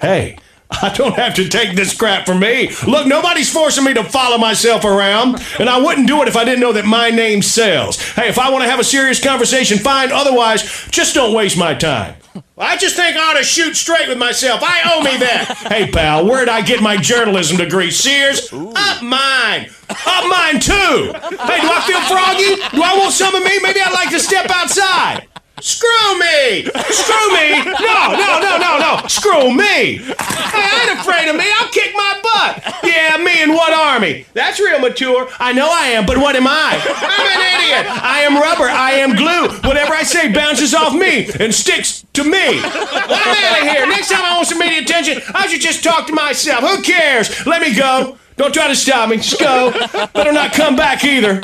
[0.00, 0.38] Hey.
[0.82, 2.70] I don't have to take this crap from me.
[2.86, 6.44] Look, nobody's forcing me to follow myself around, and I wouldn't do it if I
[6.44, 8.00] didn't know that my name sells.
[8.12, 10.12] Hey, if I want to have a serious conversation, fine.
[10.12, 12.16] Otherwise, just don't waste my time.
[12.56, 14.60] I just think I ought to shoot straight with myself.
[14.62, 15.66] I owe me that.
[15.72, 17.90] hey, pal, where'd I get my journalism degree?
[17.90, 18.52] Sears?
[18.52, 19.70] Up mine.
[19.88, 21.12] Up mine, too.
[21.14, 22.76] Hey, do I feel froggy?
[22.76, 23.58] Do I want some of me?
[23.62, 25.27] Maybe I'd like to step outside.
[25.60, 26.64] Screw me!
[26.90, 27.64] Screw me!
[27.64, 29.06] No, no, no, no, no!
[29.08, 30.00] Screw me!
[30.18, 31.44] I ain't afraid of me.
[31.56, 32.74] I'll kick my butt.
[32.84, 34.26] Yeah, me in what army?
[34.34, 35.28] That's real mature.
[35.38, 36.80] I know I am, but what am I?
[36.82, 37.86] I'm an idiot.
[38.02, 38.68] I am rubber.
[38.68, 39.48] I am glue.
[39.68, 42.60] Whatever I say bounces off me and sticks to me.
[42.60, 43.86] I'm out of here.
[43.86, 46.60] Next time I want some media attention, I should just talk to myself.
[46.60, 47.46] Who cares?
[47.46, 48.16] Let me go.
[48.36, 49.16] Don't try to stop me.
[49.16, 49.72] Just go.
[50.14, 51.42] Better not come back either.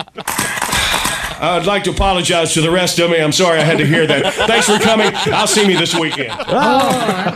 [1.44, 3.20] I'd like to apologize to the rest of me.
[3.20, 4.32] I'm sorry I had to hear that.
[4.32, 5.10] Thanks for coming.
[5.26, 6.32] I'll see me this weekend.
[6.48, 6.52] Oh,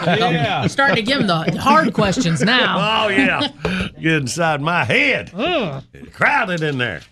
[0.07, 0.67] yeah.
[0.67, 3.05] Starting to give him the hard questions now.
[3.05, 3.49] Oh, yeah.
[4.01, 5.31] Get inside my head.
[6.13, 7.03] Crowded in there.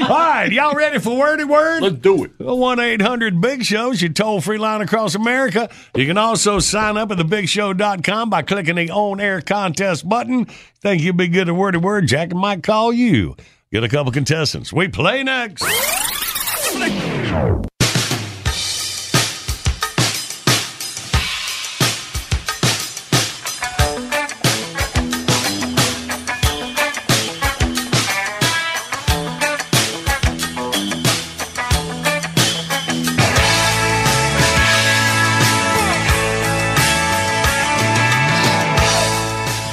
[0.00, 1.82] All right, y'all ready for wordy word?
[1.82, 2.30] Let's do it.
[2.38, 5.68] 1 800 Big Show's your toll free line across America.
[5.94, 10.46] You can also sign up at thebigshow.com by clicking the on air contest button.
[10.80, 12.06] Think you'll be good at wordy word?
[12.06, 13.36] Jack and Mike call you.
[13.70, 14.72] Get a couple contestants.
[14.72, 15.62] We play next.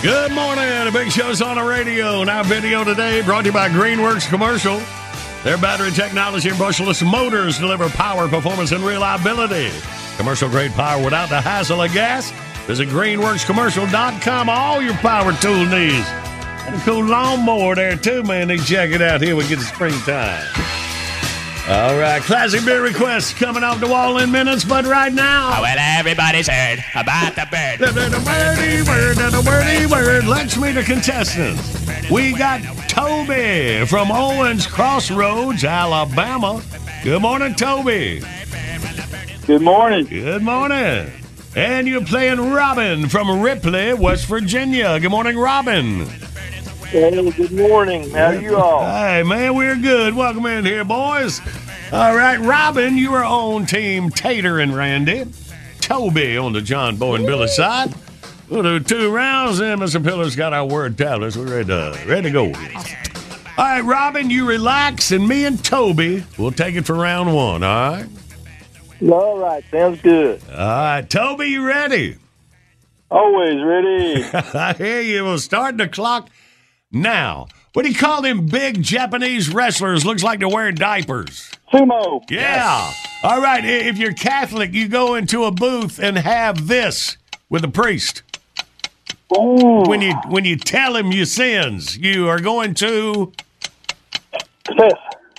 [0.03, 0.91] Good morning.
[0.91, 2.21] Big Show's on the radio.
[2.21, 4.81] And our video today brought to you by Greenworks Commercial.
[5.43, 9.71] Their battery technology and brushless motors deliver power, performance, and reliability.
[10.15, 12.31] Commercial grade power without the hassle of gas.
[12.65, 14.49] Visit greenworkscommercial.com.
[14.49, 16.07] All your power tool needs.
[16.65, 18.47] And a cool lawnmower there, too, man.
[18.47, 19.35] They check it out here.
[19.35, 20.47] We get the springtime.
[21.65, 25.59] All right, classic beer requests coming off the wall in minutes, but right now.
[25.59, 27.79] Oh, well, everybody's heard about the bird.
[27.79, 30.25] The, the, the wordy word, the, the wordy word.
[30.25, 32.11] Let's meet the contestants.
[32.11, 36.61] We got Toby from Owens Crossroads, Alabama.
[37.01, 38.21] Good morning, Toby.
[39.47, 40.05] Good morning.
[40.07, 41.11] Good morning.
[41.55, 44.99] And you're playing Robin from Ripley, West Virginia.
[44.99, 46.09] Good morning, Robin.
[46.93, 48.07] Hey, good morning.
[48.11, 48.85] How are you all?
[48.85, 50.13] Hey, man, we're good.
[50.13, 51.41] Welcome in here, boys.
[51.91, 55.25] All right, Robin, you are on Team Tater and Randy.
[55.81, 57.95] Toby on the John Boy and Billy side.
[58.47, 60.03] We'll do two rounds, and Mr.
[60.03, 61.35] Pillar's got our word tablets.
[61.35, 62.45] We're ready to, ready to go.
[62.45, 62.53] All
[63.57, 67.91] right, Robin, you relax, and me and Toby will take it for round one, all
[67.91, 68.05] right?
[69.09, 70.43] All right, sounds good.
[70.51, 72.17] All right, Toby, you ready?
[73.09, 74.23] Always ready.
[74.53, 75.23] I hear you.
[75.23, 76.29] We'll start the clock
[76.93, 77.47] now.
[77.73, 80.05] What do you call them big Japanese wrestlers?
[80.05, 81.51] Looks like they're wearing diapers.
[81.71, 82.21] Sumo.
[82.29, 82.91] Yeah.
[83.23, 83.65] All right.
[83.65, 87.17] If you're Catholic, you go into a booth and have this
[87.49, 88.21] with a priest.
[89.29, 93.31] When you when you tell him your sins, you are going to.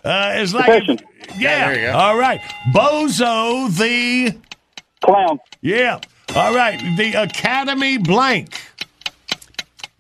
[0.04, 0.98] Uh, it's like Confession.
[1.38, 1.68] yeah.
[1.68, 1.92] there you go.
[1.96, 2.40] All right.
[2.74, 4.36] Bozo the
[5.02, 5.38] clown.
[5.60, 6.00] Yeah.
[6.34, 6.78] All right.
[6.96, 8.60] The Academy blank.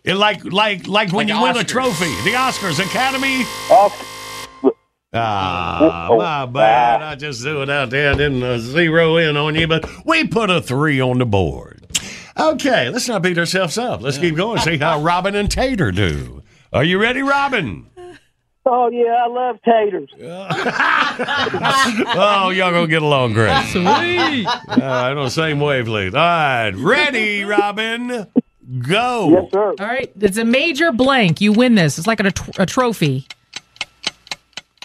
[0.04, 2.14] It like like like when Like you win a trophy.
[2.24, 3.42] The Oscars Academy.
[5.16, 7.00] Ah, Oh, my bad.
[7.00, 8.10] I just threw it out there.
[8.12, 11.86] I didn't uh, zero in on you, but we put a three on the board.
[12.38, 14.02] Okay, let's not beat ourselves up.
[14.02, 14.60] Let's keep going.
[14.60, 16.42] See how Robin and Tater do.
[16.72, 17.86] Are you ready, Robin?
[18.66, 20.10] Oh yeah, I love taters.
[22.16, 23.54] oh, y'all gonna get along great.
[23.66, 24.46] Sweet.
[24.46, 26.14] All right, on the same wavelength.
[26.14, 28.26] All right, ready, Robin?
[28.78, 29.28] Go.
[29.30, 29.74] Yes, sir.
[29.78, 31.40] All right, it's a major blank.
[31.40, 31.98] You win this.
[31.98, 33.26] It's like a, tr- a trophy.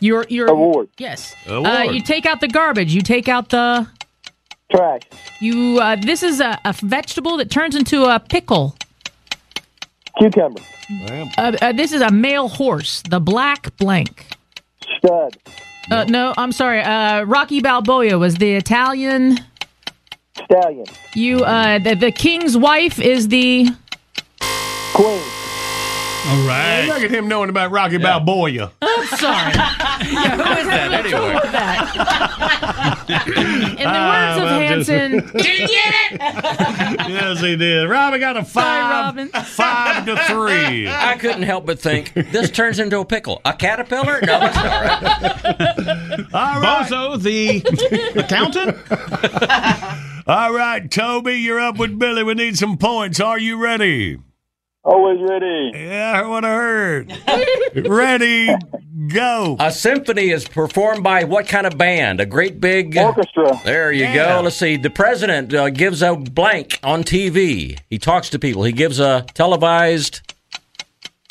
[0.02, 0.90] Your your Award.
[0.98, 1.34] Yes.
[1.48, 1.66] Award.
[1.66, 2.94] Uh, you take out the garbage.
[2.94, 3.88] You take out the
[4.72, 5.02] trash.
[5.40, 5.80] You.
[5.80, 8.76] Uh, this is a, a vegetable that turns into a pickle.
[10.18, 10.62] Cucumber.
[11.38, 13.02] Uh, uh, this is a male horse.
[13.10, 14.28] The black blank.
[14.98, 15.38] Stud.
[15.92, 16.82] Uh, no, I'm sorry.
[16.82, 19.38] Uh, Rocky Balboa was the Italian.
[20.46, 20.86] Stallion.
[21.14, 21.40] You.
[21.44, 23.68] Uh, the, the king's wife is the.
[24.94, 25.22] Queen.
[26.28, 26.86] All right.
[26.88, 28.72] Look at him knowing about Rocky Balboa.
[28.82, 29.54] I'm sorry.
[29.56, 31.32] yeah, who is that anyway?
[33.78, 37.10] In the Ah, words of well, just- Hanson, did you get it?
[37.10, 37.88] yes, he did.
[37.90, 39.30] Robin got a five, Robin.
[39.30, 40.88] five to three.
[40.90, 43.40] I couldn't help but think this turns into a pickle.
[43.46, 44.20] A caterpillar?
[44.22, 46.34] No, it's not right.
[46.34, 46.86] All right.
[46.90, 47.64] Bozo, the
[48.20, 48.76] accountant.
[50.30, 52.22] All right, Toby, you're up with Billy.
[52.22, 53.20] We need some points.
[53.20, 54.20] Are you ready?
[54.84, 55.72] Always ready.
[55.74, 57.18] Yeah, what I heard.
[57.88, 58.48] ready,
[59.08, 59.58] go.
[59.60, 62.22] A symphony is performed by what kind of band?
[62.22, 63.60] A great big orchestra.
[63.66, 64.36] There you Yeah.
[64.38, 64.42] go.
[64.44, 64.78] Let's see.
[64.78, 67.80] The president uh, gives a blank on TV.
[67.90, 68.66] He talks to people.
[68.66, 70.22] He gives a televised.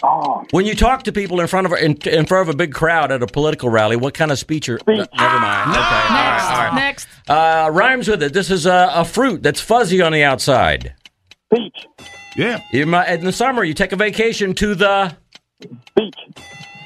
[0.03, 2.57] Oh, When you talk to people in front of a, in, in front of a
[2.57, 4.69] big crowd at a political rally, what kind of speech?
[4.69, 5.71] Are, uh, never mind.
[5.71, 6.75] Okay, all right, all right.
[6.75, 7.09] Next.
[7.29, 8.33] Uh, rhymes with it.
[8.33, 10.95] This is a, a fruit that's fuzzy on the outside.
[11.53, 11.87] peach,
[12.37, 12.63] Yeah.
[12.73, 15.17] You might, in the summer, you take a vacation to the.
[15.97, 16.15] beach,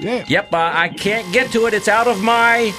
[0.00, 0.24] Yeah.
[0.26, 1.74] Yep, uh, I can't get to it.
[1.74, 2.72] It's out of my.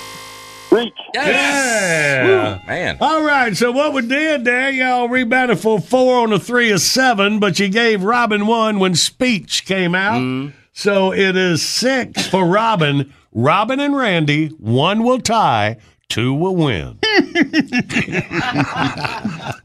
[0.73, 2.59] Reach, Yeah.
[2.67, 2.97] Man.
[2.99, 6.81] All right, so what we did there, y'all rebounded for four on a three of
[6.81, 10.19] seven, but you gave Robin one when speech came out.
[10.21, 10.55] Mm-hmm.
[10.73, 13.13] So it is six for Robin.
[13.31, 15.77] Robin and Randy, one will tie,
[16.09, 16.99] two will win.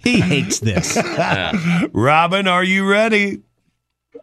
[0.01, 0.97] He hates this.
[1.93, 3.43] Robin, are you ready?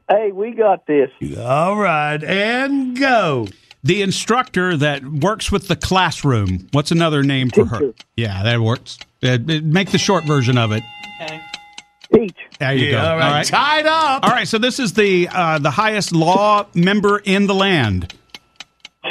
[0.09, 1.11] Hey, we got this.
[1.37, 3.47] All right, and go.
[3.85, 6.69] The instructor that works with the classroom.
[6.71, 7.93] What's another name for her?
[8.17, 8.97] Yeah, that works.
[9.21, 10.81] Uh, uh, make the short version of it.
[11.21, 11.39] Okay.
[12.11, 12.97] Peach, There you go.
[12.97, 14.23] Yeah, all right, tied up.
[14.23, 14.47] All right.
[14.47, 18.11] So this is the uh, the highest law member in the land.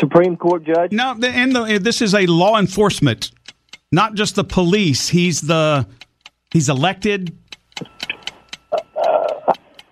[0.01, 3.31] Supreme Court judge, No, the, and the, this is a law enforcement,
[3.93, 5.09] not just the police.
[5.09, 5.87] He's the
[6.51, 7.39] he's elected.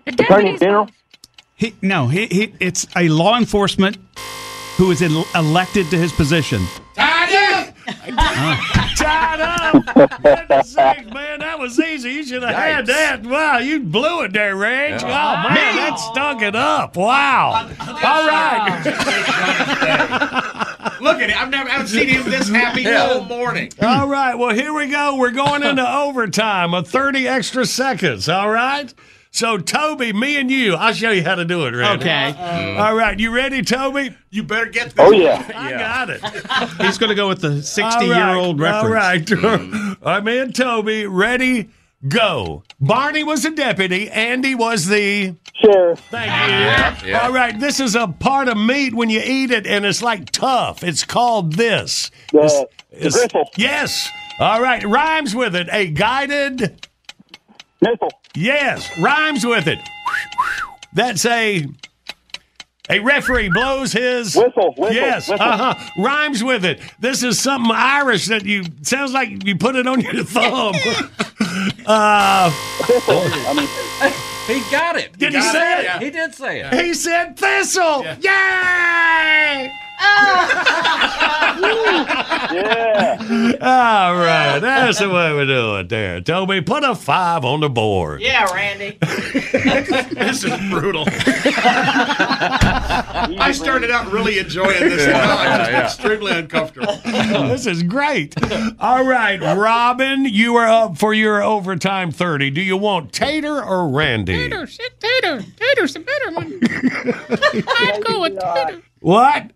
[0.08, 0.88] Attorney General,
[1.54, 3.96] He, no, he, he, it's a law enforcement
[4.82, 6.60] who is el- elected to his position.
[6.96, 7.72] Tied up.
[8.96, 10.20] Tied up.
[10.24, 12.10] Goodness sakes, man, that was easy.
[12.10, 13.22] You should have had that.
[13.22, 14.94] Wow, you blew it there, Reg.
[14.94, 16.96] Oh, man, that stunk it up.
[16.96, 17.70] Wow.
[17.78, 18.82] All right.
[21.00, 21.40] Look at it.
[21.40, 23.70] I've never I haven't seen him this happy all morning.
[23.80, 24.34] All right.
[24.34, 25.14] Well, here we go.
[25.16, 28.28] We're going into overtime of 30 extra seconds.
[28.28, 28.92] All right.
[29.34, 32.04] So, Toby, me and you, I'll show you how to do it, Randy.
[32.04, 32.28] Okay.
[32.28, 32.82] Uh-huh.
[32.84, 33.18] All right.
[33.18, 34.14] You ready, Toby?
[34.28, 35.20] You better get oh, this.
[35.20, 36.20] oh yeah, I got it.
[36.86, 39.32] He's going to go with the sixty-year-old reference.
[39.32, 39.96] All right.
[40.02, 41.06] I'm in, Toby.
[41.06, 41.70] Ready?
[42.08, 42.62] Go.
[42.78, 44.10] Barney was the deputy.
[44.10, 45.34] Andy was the.
[45.54, 47.08] sheriff, Thank you.
[47.08, 47.20] Yeah.
[47.22, 47.58] All right.
[47.58, 50.84] This is a part of meat when you eat it, and it's like tough.
[50.84, 52.10] It's called this.
[52.32, 54.10] the, It's- it's- Yes.
[54.38, 54.84] All right.
[54.86, 55.68] Rhymes with it.
[55.72, 56.86] A guided.
[57.82, 58.88] Missile, Yes.
[58.98, 59.78] Rhymes with it.
[60.94, 61.66] That's a.
[62.90, 65.46] A referee blows his Whistle, whistle, Yes, whistle.
[65.46, 66.02] uh huh.
[66.02, 66.80] Rhymes with it.
[66.98, 70.74] This is something Irish that you sounds like you put it on your thumb.
[71.86, 72.50] uh.
[72.50, 73.68] I mean,
[74.48, 75.16] He got it.
[75.16, 75.86] Did he got say it?
[75.96, 76.02] it?
[76.02, 76.74] He did say it.
[76.74, 78.04] he said thistle.
[78.20, 79.72] Yay!
[82.52, 85.88] Yeah, All right, that's the way we do it.
[85.88, 88.20] There, Toby, put a five on the board.
[88.20, 88.98] Yeah, Randy.
[90.22, 91.04] This is brutal.
[93.38, 95.06] I started out really enjoying this.
[95.06, 96.96] now I'm just extremely uncomfortable.
[97.04, 98.34] this is great.
[98.80, 102.50] All right, Robin, you are up for your overtime 30.
[102.50, 104.34] Do you want Tater or Randy?
[104.34, 106.58] Tater, tater, tater's the better one.
[107.78, 108.82] I'd go with tater.
[109.00, 109.50] What?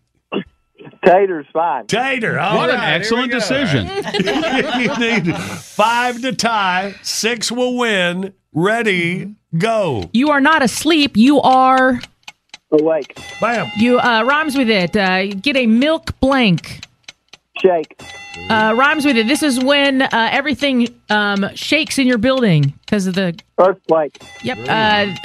[1.07, 1.87] Tater's fine.
[1.87, 2.39] Tater.
[2.39, 3.87] All What an right, here we excellent decision.
[4.81, 8.33] you need five to tie, six will win.
[8.53, 10.09] Ready, go.
[10.13, 11.17] You are not asleep.
[11.17, 12.01] You are.
[12.73, 13.71] Awake, Bam.
[13.77, 14.97] You uh, rhymes with it.
[14.97, 16.81] Uh, get a milk blank.
[17.63, 18.01] shake,
[18.51, 19.29] Uh, rhymes with it.
[19.29, 23.39] This is when uh, everything um, shakes in your building because of the.
[23.59, 24.59] earthquake, Yep.
[24.69, 24.73] Uh,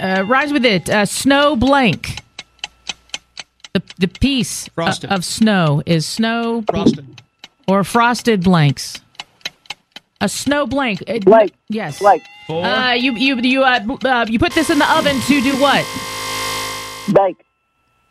[0.03, 0.89] uh, rhymes with it.
[0.89, 2.19] Uh, snow blank.
[3.73, 5.11] The the piece Frosted.
[5.11, 7.21] of snow is snow Frosted.
[7.67, 8.99] or frosted blanks.
[10.19, 11.01] A snow blank.
[11.07, 11.53] Uh, Blake.
[11.69, 11.99] Yes.
[11.99, 15.53] Blake, Uh, you you you uh, uh, you put this in the oven to do
[15.61, 15.85] what?
[17.13, 17.45] bake,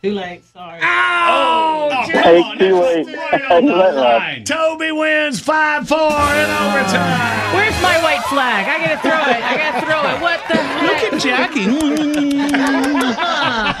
[0.03, 0.43] Too late.
[0.51, 0.79] Sorry.
[0.83, 3.05] Oh, Take two late.
[3.05, 4.43] Let ride.
[4.45, 7.53] Toby wins 5 4 in overtime.
[7.55, 8.65] Where's my white flag?
[8.67, 9.41] I gotta throw it.
[9.45, 10.17] I gotta throw it.
[10.25, 10.81] What the heck?
[10.87, 11.67] Look at Jackie.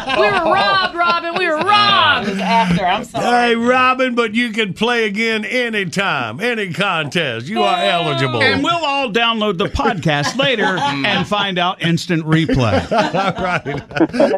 [0.19, 1.35] we were robbed, Robin.
[1.37, 2.29] We were robbed.
[2.29, 3.25] After, I'm sorry.
[3.49, 7.47] Hey, Robin, but you can play again anytime, any contest.
[7.47, 8.41] You are eligible.
[8.41, 11.05] and we'll all download the podcast later mm.
[11.05, 12.91] and find out instant replay.
[12.91, 13.63] all right.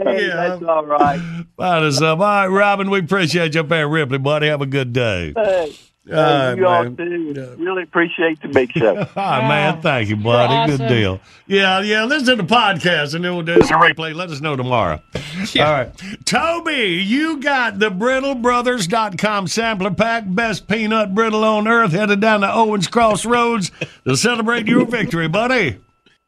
[0.06, 0.36] Hey, Yeah.
[0.36, 1.20] that's all right.
[1.58, 2.20] Find us up.
[2.20, 4.48] All right, Robin, we appreciate you up there, Ripley, buddy.
[4.48, 5.34] Have a good day.
[5.36, 5.76] Hey,
[6.10, 6.96] All right, you all man.
[6.98, 7.56] too.
[7.58, 8.90] Really appreciate the big show.
[8.90, 9.82] All right, ah, man.
[9.82, 10.72] Thank you, buddy.
[10.72, 11.20] You're Good deal.
[11.48, 12.04] Yeah, yeah.
[12.04, 14.14] Listen to the podcast and then we'll do some replay.
[14.14, 15.02] Let us know tomorrow.
[15.16, 15.90] All right.
[16.26, 20.26] Toby, you got the brittlebrothers.com sampler pack.
[20.28, 21.94] Best peanut brittle on earth.
[21.94, 23.72] Headed down to Owens Crossroads
[24.06, 25.78] to celebrate your victory, buddy.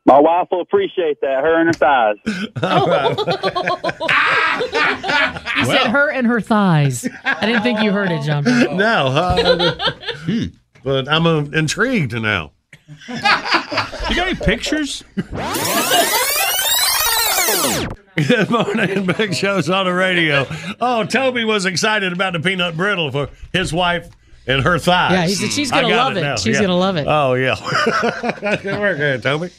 [0.06, 1.44] My wife will appreciate that.
[1.44, 2.18] Her and her thighs.
[5.58, 7.08] You said her and her thighs.
[7.24, 8.44] I didn't think you heard it, John.
[8.78, 9.92] No, uh,
[10.84, 12.52] but I'm uh, intrigued now.
[13.08, 15.04] You got any pictures?
[18.16, 20.46] Good morning, Big Show's on the radio.
[20.80, 24.08] Oh, Toby was excited about the peanut brittle for his wife
[24.48, 25.12] and her thighs.
[25.14, 26.22] Yeah, he said she's gonna love it.
[26.22, 26.36] now.
[26.36, 26.62] She's Yeah.
[26.62, 27.06] gonna love it.
[27.08, 27.56] Oh yeah,
[28.62, 29.50] good work there, Toby.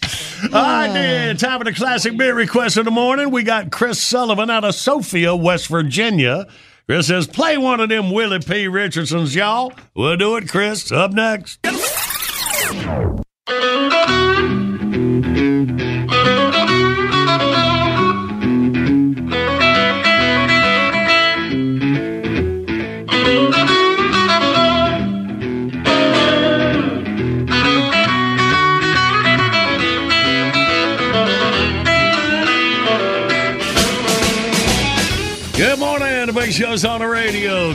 [0.52, 3.30] All right, then time for the classic beer request of the morning.
[3.30, 6.46] We got Chris Sullivan out of Sophia, West Virginia.
[6.88, 8.68] Chris says, "Play one of them Willie P.
[8.68, 10.92] Richardsons, y'all." We'll do it, Chris.
[10.92, 11.58] Up next.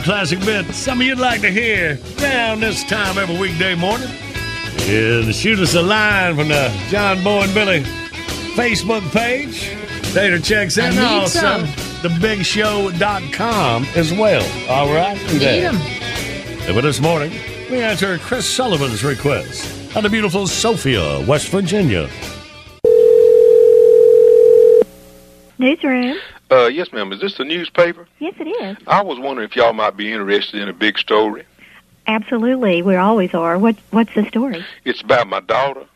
[0.04, 0.66] Classic bit.
[0.74, 4.08] Something you'd like to hear around this time every weekday morning.
[4.80, 7.80] And shoot us a line from the John Boy and Billy
[8.56, 9.70] Facebook page.
[10.14, 10.86] Later checks in.
[10.86, 11.64] I need also, some.
[12.02, 14.44] thebigshow.com as well.
[14.68, 15.16] All right?
[15.32, 15.68] Need There.
[15.68, 15.76] 'em.
[15.76, 17.30] And for this morning,
[17.70, 22.08] we answer Chris Sullivan's request out of beautiful Sophia, West Virginia.
[25.58, 26.16] Newsroom.
[26.52, 27.10] Uh, yes, ma'am.
[27.12, 28.06] Is this the newspaper?
[28.18, 28.76] Yes, it is.
[28.86, 31.46] I was wondering if y'all might be interested in a big story.
[32.06, 32.82] Absolutely.
[32.82, 33.58] We always are.
[33.58, 34.62] What What's the story?
[34.84, 35.86] It's about my daughter.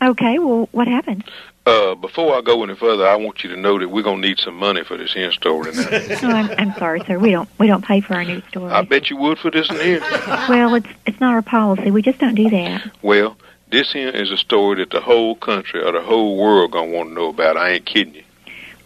[0.00, 0.38] Okay.
[0.38, 1.24] Well, what happened?
[1.66, 4.38] Uh, before I go any further, I want you to know that we're gonna need
[4.38, 5.88] some money for this here story now.
[5.90, 7.18] oh, I'm, I'm sorry, sir.
[7.18, 8.72] We don't we don't pay for our news stories.
[8.72, 10.00] I bet you would for this one here.
[10.48, 11.90] Well, it's it's not our policy.
[11.90, 12.88] We just don't do that.
[13.02, 13.36] Well,
[13.68, 17.08] this here is a story that the whole country or the whole world gonna want
[17.08, 17.56] to know about.
[17.56, 18.22] I ain't kidding you.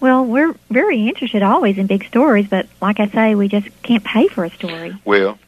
[0.03, 4.03] Well, we're very interested always in big stories, but like I say, we just can't
[4.03, 4.96] pay for a story.
[5.05, 5.38] Well,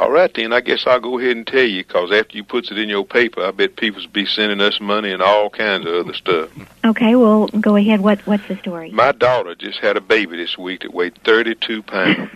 [0.00, 0.52] all right then.
[0.52, 3.04] I guess I'll go ahead and tell you, because after you puts it in your
[3.04, 6.50] paper, I bet people's be sending us money and all kinds of other stuff.
[6.84, 7.14] Okay.
[7.16, 8.00] Well, go ahead.
[8.00, 8.90] What What's the story?
[8.90, 12.30] My daughter just had a baby this week that weighed 32 pounds.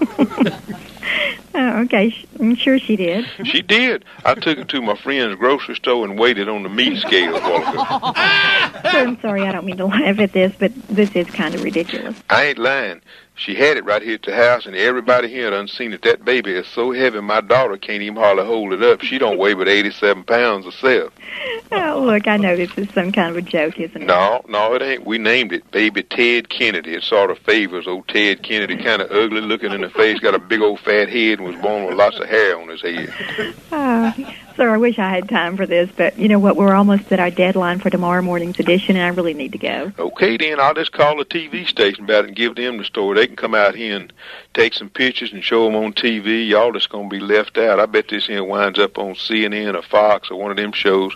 [1.56, 2.12] Oh, okay.
[2.40, 3.26] I'm sure she did.
[3.44, 4.04] She did.
[4.24, 7.62] I took her to my friend's grocery store and waited on the meat scale ago.
[7.64, 9.42] I'm sorry.
[9.42, 12.16] I don't mean to laugh at this, but this is kind of ridiculous.
[12.28, 13.02] I ain't lying.
[13.36, 16.02] She had it right here at the house, and everybody here done seen it.
[16.02, 19.02] That baby is so heavy, my daughter can't even hardly hold it up.
[19.02, 21.12] She don't weigh but 87 pounds herself.
[21.72, 22.28] Oh, look.
[22.28, 24.06] I know this is some kind of a joke, isn't it?
[24.06, 25.04] No, no, it ain't.
[25.04, 26.94] We named it Baby Ted Kennedy.
[26.94, 30.34] It sort of favors old Ted Kennedy, kind of ugly looking in the face, got
[30.34, 33.12] a big old fat head, and was born with lots of hair on his head.
[33.72, 34.14] Oh,
[34.56, 36.56] sir, I wish I had time for this, but you know what?
[36.56, 39.92] We're almost at our deadline for tomorrow morning's edition, and I really need to go.
[39.98, 43.16] Okay, then I'll just call the TV station about it and give them the story.
[43.16, 44.12] They can come out here and
[44.52, 46.48] take some pictures and show them on TV.
[46.48, 47.80] Y'all just gonna be left out.
[47.80, 51.14] I bet this here winds up on CNN or Fox or one of them shows.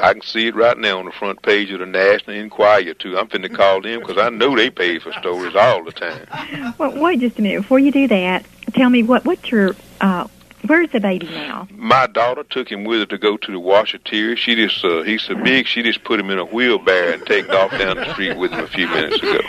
[0.00, 3.18] I can see it right now on the front page of the National Enquirer too.
[3.18, 6.74] I'm finna call them because I know they pay for stories all the time.
[6.78, 7.62] Well, wait just a minute.
[7.62, 10.26] Before you do that, tell me what what's your uh,
[10.66, 11.68] where's the baby now?
[11.74, 14.36] My daughter took him with her to go to the washateria.
[14.36, 17.50] She just uh, he's so big, she just put him in a wheelbarrow and taken
[17.52, 19.40] off down the street with him a few minutes ago.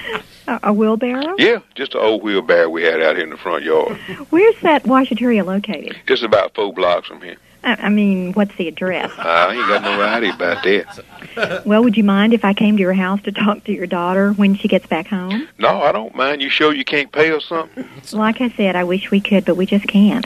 [0.48, 1.36] A, a wheelbarrow?
[1.38, 3.98] Yeah, just an old wheelbarrow we had out here in the front yard.
[4.30, 5.96] Where's that washateria located?
[6.08, 7.38] Just about four blocks from here.
[7.64, 9.12] I, I mean, what's the address?
[9.18, 11.66] Uh, I ain't got no idea about that.
[11.66, 14.34] Well, would you mind if I came to your house to talk to your daughter
[14.34, 15.48] when she gets back home?
[15.58, 16.42] No, I don't mind.
[16.42, 17.88] You sure you can't pay or something?
[18.12, 20.26] Like I said, I wish we could, but we just can't.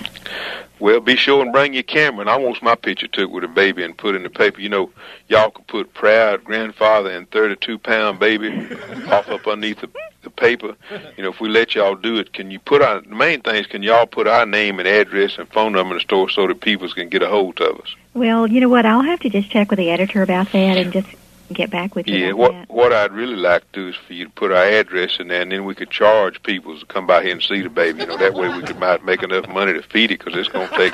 [0.80, 3.48] Well, be sure and bring your camera, and I want my picture took with a
[3.48, 4.62] baby and put in the paper.
[4.62, 4.92] You know,
[5.28, 8.50] y'all could put proud grandfather and 32 pound baby
[9.10, 9.90] off up underneath the,
[10.22, 10.76] the paper.
[11.16, 13.56] You know, if we let y'all do it, can you put our, the main thing
[13.56, 16.46] is can y'all put our name and address and phone number in the store so
[16.46, 17.96] that people can get a hold of us?
[18.14, 18.86] Well, you know what?
[18.86, 21.08] I'll have to just check with the editor about that and just
[21.54, 22.18] get back with you.
[22.18, 22.70] Yeah, what that.
[22.70, 25.42] what I'd really like to do is for you to put our address in there,
[25.42, 28.02] and then we could charge people to come by here and see the baby.
[28.02, 30.50] You know, that way we could might make enough money to feed it, because it's
[30.50, 30.94] going to take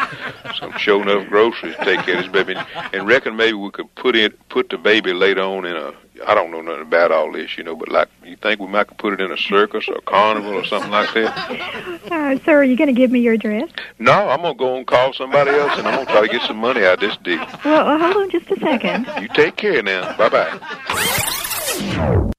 [0.55, 2.55] some show enough groceries to take care of this baby.
[2.93, 5.93] And reckon maybe we could put it put the baby later on in a.
[6.25, 8.87] I don't know nothing about all this, you know, but like you think we might
[8.87, 11.99] could put it in a circus or a carnival or something like that.
[12.13, 13.69] Uh, sir, are you going to give me your address?
[13.97, 16.57] No, I'm gonna go and call somebody else, and I'm gonna try to get some
[16.57, 17.43] money out of this deal.
[17.65, 19.07] Well, uh, hold on just a second.
[19.21, 20.15] You take care now.
[20.17, 22.29] Bye bye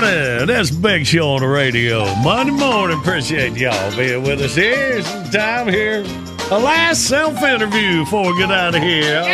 [0.00, 0.46] morning.
[0.46, 2.14] That's Big Show on the radio.
[2.16, 2.98] Monday morning.
[2.98, 5.02] Appreciate y'all being with us here.
[5.02, 6.02] Some time here
[6.50, 9.22] A last self interview before we get out of here.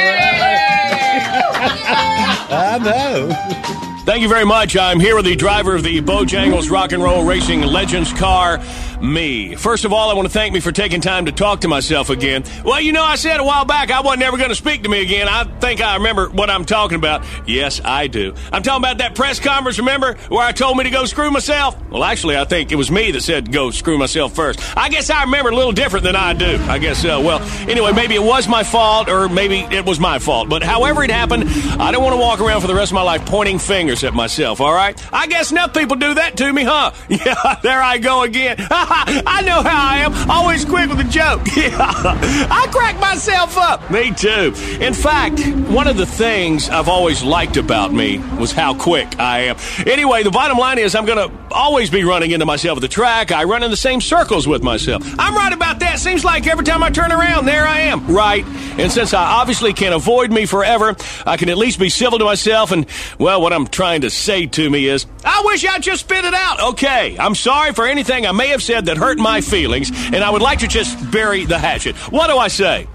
[2.48, 3.85] I know.
[4.06, 4.76] Thank you very much.
[4.76, 8.62] I'm here with the driver of the Bojangles Rock and Roll Racing Legends car,
[9.02, 9.56] me.
[9.56, 12.08] First of all, I want to thank me for taking time to talk to myself
[12.08, 12.44] again.
[12.64, 14.88] Well, you know, I said a while back I wasn't ever going to speak to
[14.88, 15.26] me again.
[15.26, 17.24] I think I remember what I'm talking about.
[17.48, 18.32] Yes, I do.
[18.52, 21.76] I'm talking about that press conference, remember, where I told me to go screw myself?
[21.90, 24.60] Well, actually, I think it was me that said go screw myself first.
[24.78, 26.58] I guess I remember a little different than I do.
[26.68, 27.20] I guess so.
[27.22, 30.48] Well, anyway, maybe it was my fault or maybe it was my fault.
[30.48, 31.48] But however it happened,
[31.80, 34.60] I don't want to walk around for the rest of my life pointing fingers myself,
[34.60, 34.96] all right?
[35.12, 36.92] I guess enough people do that to me, huh?
[37.08, 38.56] Yeah, there I go again.
[38.70, 40.30] I know how I am.
[40.30, 41.42] Always quick with a joke.
[41.56, 43.90] Yeah, I crack myself up.
[43.90, 44.52] Me too.
[44.80, 49.44] In fact, one of the things I've always liked about me was how quick I
[49.44, 49.56] am.
[49.86, 52.88] Anyway, the bottom line is I'm going to always be running into myself at the
[52.88, 53.32] track.
[53.32, 55.02] I run in the same circles with myself.
[55.18, 55.98] I'm right about that.
[55.98, 58.06] Seems like every time I turn around, there I am.
[58.06, 58.44] Right.
[58.78, 60.94] And since I obviously can't avoid me forever,
[61.24, 62.72] I can at least be civil to myself.
[62.72, 62.86] And,
[63.18, 66.34] well, what I'm trying to say to me is, I wish I'd just spit it
[66.34, 66.60] out.
[66.74, 70.30] Okay, I'm sorry for anything I may have said that hurt my feelings, and I
[70.30, 71.96] would like to just bury the hatchet.
[72.12, 72.86] What do I say?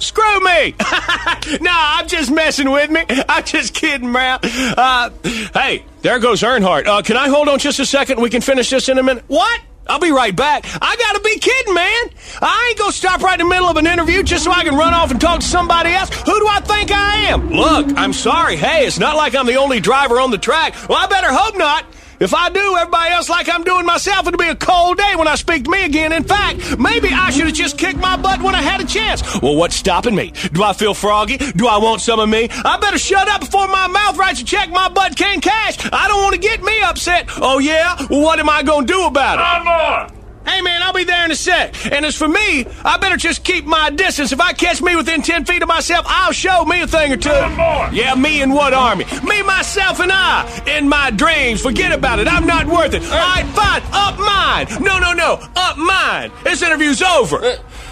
[0.00, 0.74] Screw me!
[1.60, 3.04] nah, I'm just messing with me.
[3.28, 4.40] I'm just kidding around.
[4.44, 5.10] Uh,
[5.54, 6.86] hey, there goes Earnhardt.
[6.86, 8.20] Uh, can I hold on just a second?
[8.20, 9.24] We can finish this in a minute.
[9.28, 9.60] What?
[9.86, 10.64] I'll be right back.
[10.80, 12.10] I gotta be kidding, man.
[12.40, 14.76] I ain't gonna stop right in the middle of an interview just so I can
[14.76, 16.10] run off and talk to somebody else.
[16.10, 17.50] Who do I think I am?
[17.50, 18.56] Look, I'm sorry.
[18.56, 20.74] Hey, it's not like I'm the only driver on the track.
[20.88, 21.84] Well, I better hope not.
[22.20, 25.26] If I do everybody else like I'm doing myself, it'll be a cold day when
[25.26, 26.12] I speak to me again.
[26.12, 29.22] In fact, maybe I should have just kicked my butt when I had a chance.
[29.40, 30.34] Well, what's stopping me?
[30.52, 31.38] Do I feel froggy?
[31.38, 32.50] Do I want some of me?
[32.50, 35.78] I better shut up before my mouth writes a check my butt can't cash.
[35.90, 37.24] I don't want to get me upset.
[37.38, 37.96] Oh, yeah?
[38.10, 40.19] Well, what am I going to do about it?
[40.50, 41.92] Hey man, I'll be there in a sec.
[41.92, 44.32] And as for me, I better just keep my distance.
[44.32, 47.16] If I catch me within 10 feet of myself, I'll show me a thing or
[47.16, 47.28] two.
[47.30, 49.04] Yeah, me and what army?
[49.22, 50.62] Me, myself, and I.
[50.66, 51.62] In my dreams.
[51.62, 52.26] Forget about it.
[52.26, 53.02] I'm not worth it.
[53.04, 53.82] All right, fine.
[53.92, 54.82] Up mine.
[54.82, 55.38] No, no, no.
[55.54, 56.32] Up mine.
[56.42, 57.40] This interview's over.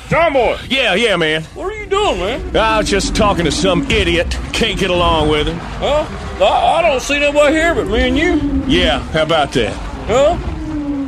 [0.08, 0.58] John Boy.
[0.68, 1.44] Yeah, yeah, man.
[1.54, 2.56] What are you doing, man?
[2.56, 4.36] I was just talking to some idiot.
[4.52, 5.58] Can't get along with him.
[5.58, 6.06] Huh?
[6.44, 8.64] I, I don't see nobody here but me and you.
[8.66, 9.72] Yeah, how about that?
[10.08, 10.57] Huh?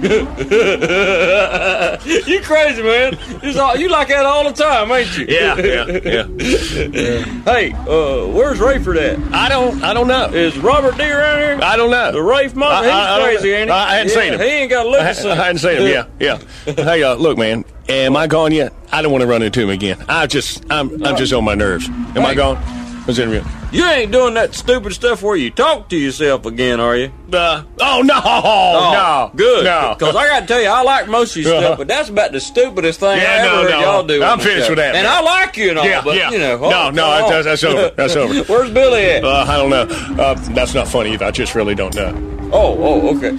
[2.27, 3.19] you crazy, man.
[3.59, 5.27] All, you like that all the time, ain't you?
[5.29, 6.25] Yeah, yeah, yeah.
[7.45, 9.19] hey, uh, where's Raiford at?
[9.35, 10.27] I don't, I don't know.
[10.27, 11.59] Is Robert D around here?
[11.63, 12.13] I don't know.
[12.13, 13.75] The Rafe mother, I- he's I- I crazy, ain't he?
[13.75, 14.41] I hadn't Yeah, seen him.
[14.41, 15.11] He ain't got a look I.
[15.11, 15.89] I hadn't seen him.
[15.89, 16.39] Yeah, yeah.
[16.75, 17.65] hey, uh, look, man.
[17.89, 18.73] Am I gone yet?
[18.93, 20.03] I don't want to run into him again.
[20.09, 21.89] I just, I'm, I'm just on my nerves.
[21.89, 22.35] Am I Hey.
[22.37, 22.57] gone?
[23.05, 23.43] What's the interview?
[23.73, 27.13] You ain't doing that stupid stuff where you talk to yourself again, are you?
[27.33, 29.65] Uh, oh no, no, good.
[29.65, 29.95] no.
[29.97, 31.63] Because I got to tell you, I like most of your Uh-huh.
[31.67, 33.81] stuff, but that's about the stupidest thing Yeah, I ever no, heard no.
[33.81, 34.23] y'all do.
[34.25, 34.71] I'm on finished show.
[34.73, 35.13] with that, and man.
[35.17, 36.31] I like you and all, Yeah, but yeah.
[36.33, 37.91] you know, no, oh, no, come that's, that's over.
[37.97, 38.35] That's over.
[38.53, 39.25] Where's Billy at?
[39.25, 39.87] Uh, I don't know.
[40.21, 41.27] Uh, that's not funny either.
[41.27, 42.51] I just really don't know.
[42.53, 43.31] Oh, oh, okay.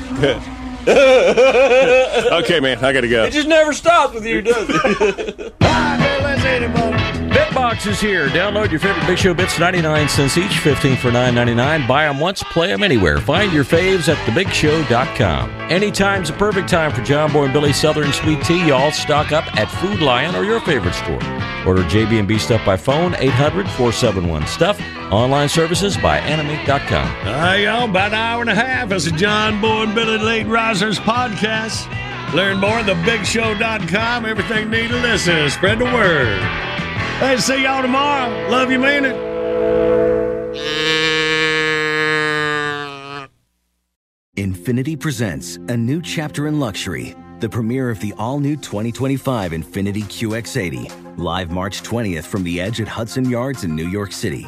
[2.41, 3.25] okay, man, I gotta go.
[3.25, 5.53] It just never stops with you, does it?
[7.61, 8.27] Bitbox is here.
[8.29, 11.87] Download your favorite Big Show bits, 99 cents each, 15 for 9.99.
[11.87, 13.19] Buy them once, play them anywhere.
[13.19, 15.51] Find your faves at thebigshow.com.
[15.69, 18.67] Anytime's a perfect time for John Boy and Billy Southern Sweet Tea.
[18.67, 21.21] Y'all stock up at Food Lion or your favorite store.
[21.67, 25.11] Order JB&B Stuff by phone, 800-471-STUFF.
[25.11, 27.07] Online services by animate.com.
[27.07, 27.87] Hi, y'all.
[27.87, 28.91] About an hour and a half.
[28.91, 31.87] It's a John Boy and Billy Late Risers podcast.
[32.33, 34.25] Learn more at thebigshow.com.
[34.25, 35.47] Everything you need to listen.
[35.51, 36.80] Spread the word.
[37.19, 38.49] Hey, see y'all tomorrow.
[38.49, 39.31] Love you, mean it.
[44.37, 50.03] Infiniti presents a new chapter in luxury, the premiere of the all new 2025 Infiniti
[50.03, 54.47] QX80, live March 20th from the edge at Hudson Yards in New York City,